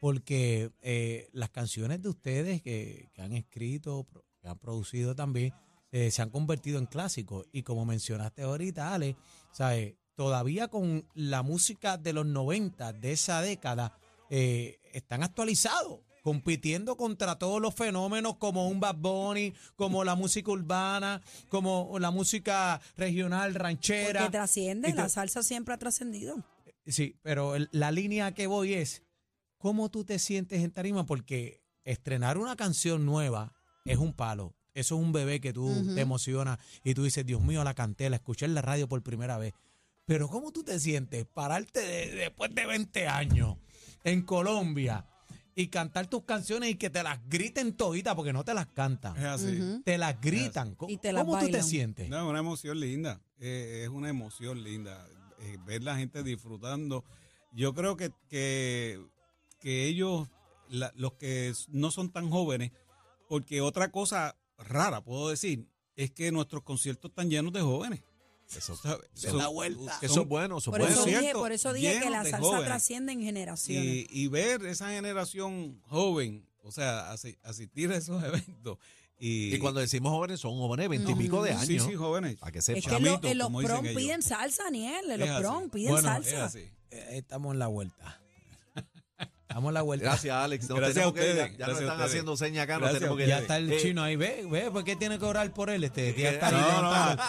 porque 0.00 0.70
eh, 0.82 1.28
las 1.32 1.50
canciones 1.50 2.00
de 2.02 2.08
ustedes 2.08 2.62
que, 2.62 3.08
que 3.12 3.22
han 3.22 3.32
escrito, 3.32 4.04
pro- 4.10 4.24
que 4.46 4.50
han 4.50 4.58
producido 4.58 5.14
también, 5.16 5.52
eh, 5.90 6.10
se 6.12 6.22
han 6.22 6.30
convertido 6.30 6.78
en 6.78 6.86
clásicos. 6.86 7.46
Y 7.52 7.62
como 7.64 7.84
mencionaste 7.84 8.42
ahorita, 8.42 8.94
Ale, 8.94 9.16
¿sabes? 9.52 9.94
todavía 10.14 10.68
con 10.68 11.06
la 11.14 11.42
música 11.42 11.98
de 11.98 12.12
los 12.14 12.24
90, 12.24 12.92
de 12.94 13.12
esa 13.12 13.42
década, 13.42 13.98
eh, 14.30 14.78
están 14.94 15.22
actualizados 15.22 16.00
compitiendo 16.22 16.96
contra 16.96 17.38
todos 17.38 17.60
los 17.60 17.74
fenómenos 17.74 18.36
como 18.38 18.66
un 18.68 18.80
Bad 18.80 18.96
Bunny, 18.96 19.52
como 19.74 20.04
la 20.04 20.14
música 20.14 20.50
urbana, 20.50 21.20
como 21.50 21.98
la 21.98 22.10
música 22.10 22.80
regional, 22.96 23.54
ranchera. 23.54 24.20
Porque 24.20 24.32
trasciende, 24.32 24.94
la 24.94 25.08
salsa 25.10 25.42
siempre 25.42 25.74
ha 25.74 25.78
trascendido. 25.78 26.42
Sí, 26.86 27.18
pero 27.22 27.54
el- 27.54 27.68
la 27.72 27.90
línea 27.92 28.32
que 28.32 28.46
voy 28.46 28.72
es, 28.74 29.02
¿cómo 29.58 29.90
tú 29.90 30.04
te 30.04 30.18
sientes 30.18 30.62
en 30.62 30.70
tarima? 30.70 31.04
Porque 31.04 31.62
estrenar 31.84 32.38
una 32.38 32.56
canción 32.56 33.04
nueva 33.04 33.52
es 33.86 33.98
un 33.98 34.12
palo. 34.12 34.54
Eso 34.74 34.96
es 34.96 35.00
un 35.02 35.12
bebé 35.12 35.40
que 35.40 35.52
tú 35.54 35.70
te 35.94 36.00
emocionas 36.02 36.58
y 36.84 36.92
tú 36.94 37.04
dices, 37.04 37.24
Dios 37.24 37.40
mío, 37.42 37.64
la 37.64 37.72
canté, 37.74 38.10
la 38.10 38.16
escuché 38.16 38.44
en 38.44 38.54
la 38.54 38.60
radio 38.62 38.88
por 38.88 39.02
primera 39.02 39.38
vez. 39.38 39.54
Pero 40.04 40.28
¿cómo 40.28 40.52
tú 40.52 40.62
te 40.62 40.78
sientes 40.78 41.24
pararte 41.26 41.80
de- 41.80 42.14
después 42.14 42.54
de 42.54 42.66
20 42.66 43.08
años 43.08 43.56
en 44.04 44.22
Colombia 44.22 45.06
y 45.54 45.68
cantar 45.68 46.06
tus 46.08 46.24
canciones 46.24 46.70
y 46.70 46.74
que 46.74 46.90
te 46.90 47.02
las 47.02 47.18
griten 47.28 47.72
toditas 47.72 48.14
porque 48.14 48.32
no 48.34 48.44
te 48.44 48.52
las 48.52 48.66
cantan? 48.66 49.16
Es 49.16 49.24
así. 49.24 49.80
Te 49.84 49.96
las 49.96 50.20
gritan. 50.20 50.76
Y 50.88 50.98
te 50.98 51.12
las 51.12 51.24
¿Cómo 51.24 51.38
tú 51.38 51.46
te 51.46 51.62
sientes? 51.62 52.08
No, 52.10 52.18
es 52.18 52.24
una 52.28 52.38
emoción 52.40 52.78
linda. 52.78 53.20
eh, 53.40 53.80
es 53.84 53.88
una 53.88 54.08
emoción 54.10 54.62
linda. 54.62 55.06
eh, 55.40 55.58
ver 55.66 55.82
la 55.82 55.96
gente 55.96 56.22
disfrutando. 56.22 57.04
Yo 57.52 57.74
creo 57.74 57.96
que, 57.96 58.10
que, 58.28 58.98
que 59.60 59.84
ellos, 59.86 60.28
la- 60.68 60.92
los 60.96 61.12
que 61.14 61.52
no 61.68 61.90
son 61.90 62.10
tan 62.10 62.30
jóvenes, 62.30 62.72
porque 63.28 63.60
otra 63.60 63.90
cosa 63.90 64.36
rara, 64.58 65.02
puedo 65.02 65.28
decir, 65.28 65.66
es 65.96 66.10
que 66.10 66.30
nuestros 66.32 66.62
conciertos 66.62 67.10
están 67.10 67.30
llenos 67.30 67.52
de 67.52 67.60
jóvenes. 67.62 68.02
Eso, 68.56 68.76
Son- 68.76 69.38
da 69.38 69.48
vuelta. 69.48 69.98
eso 70.02 70.20
es 70.22 70.28
bueno, 70.28 70.58
eso 70.58 70.70
es 70.70 70.78
Por 70.78 70.80
bueno. 70.80 70.94
eso, 70.94 71.04
dije, 71.04 71.32
por 71.32 71.50
eso 71.50 71.72
dije 71.72 71.98
que 72.00 72.10
la 72.10 72.22
salsa 72.22 72.38
jóvenes. 72.38 72.66
trasciende 72.66 73.12
en 73.12 73.20
generaciones. 73.22 73.84
y, 73.84 74.06
y 74.08 74.28
ver 74.28 74.64
esa 74.66 74.90
generación 74.90 75.80
joven, 75.88 76.46
o 76.62 76.70
sea, 76.70 77.10
asi- 77.10 77.36
asistir 77.42 77.90
a 77.90 77.96
esos 77.96 78.22
eventos. 78.24 78.78
Y, 79.18 79.54
Y 79.54 79.58
cuando 79.58 79.80
decimos 79.80 80.12
jóvenes, 80.12 80.38
son 80.40 80.52
jóvenes 80.58 80.88
veintipico 80.90 81.42
de 81.42 81.52
años. 81.52 81.66
Sí, 81.66 81.80
sí, 81.80 81.94
jóvenes. 81.96 82.36
Para 82.36 82.52
que 82.52 82.58
es 82.60 82.64
sepan. 82.66 82.82
que 82.82 82.88
lo- 82.90 82.94
chamitos, 82.98 83.30
en 83.32 83.38
los 83.38 83.48
prom 83.48 83.86
ellos. 83.86 83.96
piden 84.00 84.22
salsa, 84.22 84.66
Aniel. 84.68 85.10
En 85.10 85.22
Es 85.22 85.28
los 85.28 85.40
prom 85.40 85.70
piden 85.70 85.90
Bueno, 85.92 86.08
Es 86.08 86.14
salsa. 86.30 86.44
así. 86.44 86.58
Eh, 86.90 87.08
Estamos 87.12 87.52
en 87.54 87.58
la 87.58 87.66
vuelta. 87.66 88.20
Damos 89.48 89.72
la 89.72 89.82
vuelta. 89.82 90.06
Gracias, 90.06 90.34
Alex. 90.34 90.68
No, 90.68 90.74
gracias 90.76 91.04
a 91.04 91.08
ustedes. 91.08 91.52
Que, 91.52 91.56
ya, 91.56 91.66
ya 91.66 91.72
nos 91.72 91.80
están 91.80 92.00
haciendo 92.00 92.36
señas 92.36 92.64
acá. 92.64 92.78
No 92.78 92.90
tenemos 92.90 93.16
que 93.16 93.26
ya 93.26 93.38
está 93.38 93.56
el 93.56 93.72
eh. 93.72 93.78
chino 93.80 94.02
ahí. 94.02 94.16
Ve, 94.16 94.46
ve, 94.50 94.70
¿por 94.70 94.84
qué 94.84 94.96
tiene 94.96 95.18
que 95.18 95.24
orar 95.24 95.50
por 95.52 95.70
él 95.70 95.84
este? 95.84 96.10
este 96.10 96.20
eh, 96.20 96.24
ya 96.24 96.30
está 96.30 96.50
levantando. 96.50 97.22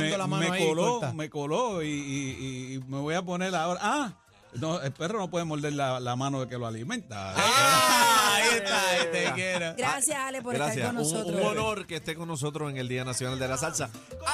Me, 0.00 0.16
la 0.16 0.26
mano 0.26 0.50
me. 0.50 0.58
Coló, 0.58 1.12
me 1.14 1.30
coló 1.30 1.82
y, 1.82 2.82
me 2.86 2.98
voy 2.98 3.14
a 3.14 3.22
poner 3.22 3.54
ahora. 3.54 3.80
Ah, 3.82 4.12
no, 4.54 4.80
el 4.80 4.92
perro 4.92 5.18
no 5.18 5.30
puede 5.30 5.44
morder 5.44 5.72
la, 5.72 6.00
la 6.00 6.16
mano 6.16 6.40
de 6.40 6.48
que 6.48 6.58
lo 6.58 6.66
alimenta. 6.66 7.34
Ah, 7.36 7.36
eh, 7.36 7.42
ah, 7.42 8.34
ahí 8.34 8.48
está, 8.56 8.96
este 8.98 9.26
ahí 9.26 9.34
te. 9.34 9.74
Gracias, 9.82 10.18
Ale, 10.18 10.42
por 10.42 10.54
estar 10.54 10.86
con 10.86 10.96
nosotros. 10.96 11.34
Un, 11.34 11.40
un, 11.40 11.46
honor 11.46 11.86
que 11.86 11.96
esté 11.96 12.14
con 12.14 12.28
nosotros 12.28 12.70
en 12.70 12.76
el 12.76 12.88
Día 12.88 13.04
Nacional 13.04 13.38
de 13.38 13.48
la 13.48 13.56
Salsa. 13.56 13.88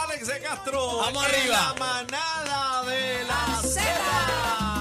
Alex 0.05 0.27
de 0.27 0.40
Castro. 0.40 0.99
Vamos 0.99 1.25
arriba. 1.25 1.57
La 1.57 1.75
manada 1.79 2.85
de 2.85 3.25
la 3.25 3.62
Z. 3.62 4.76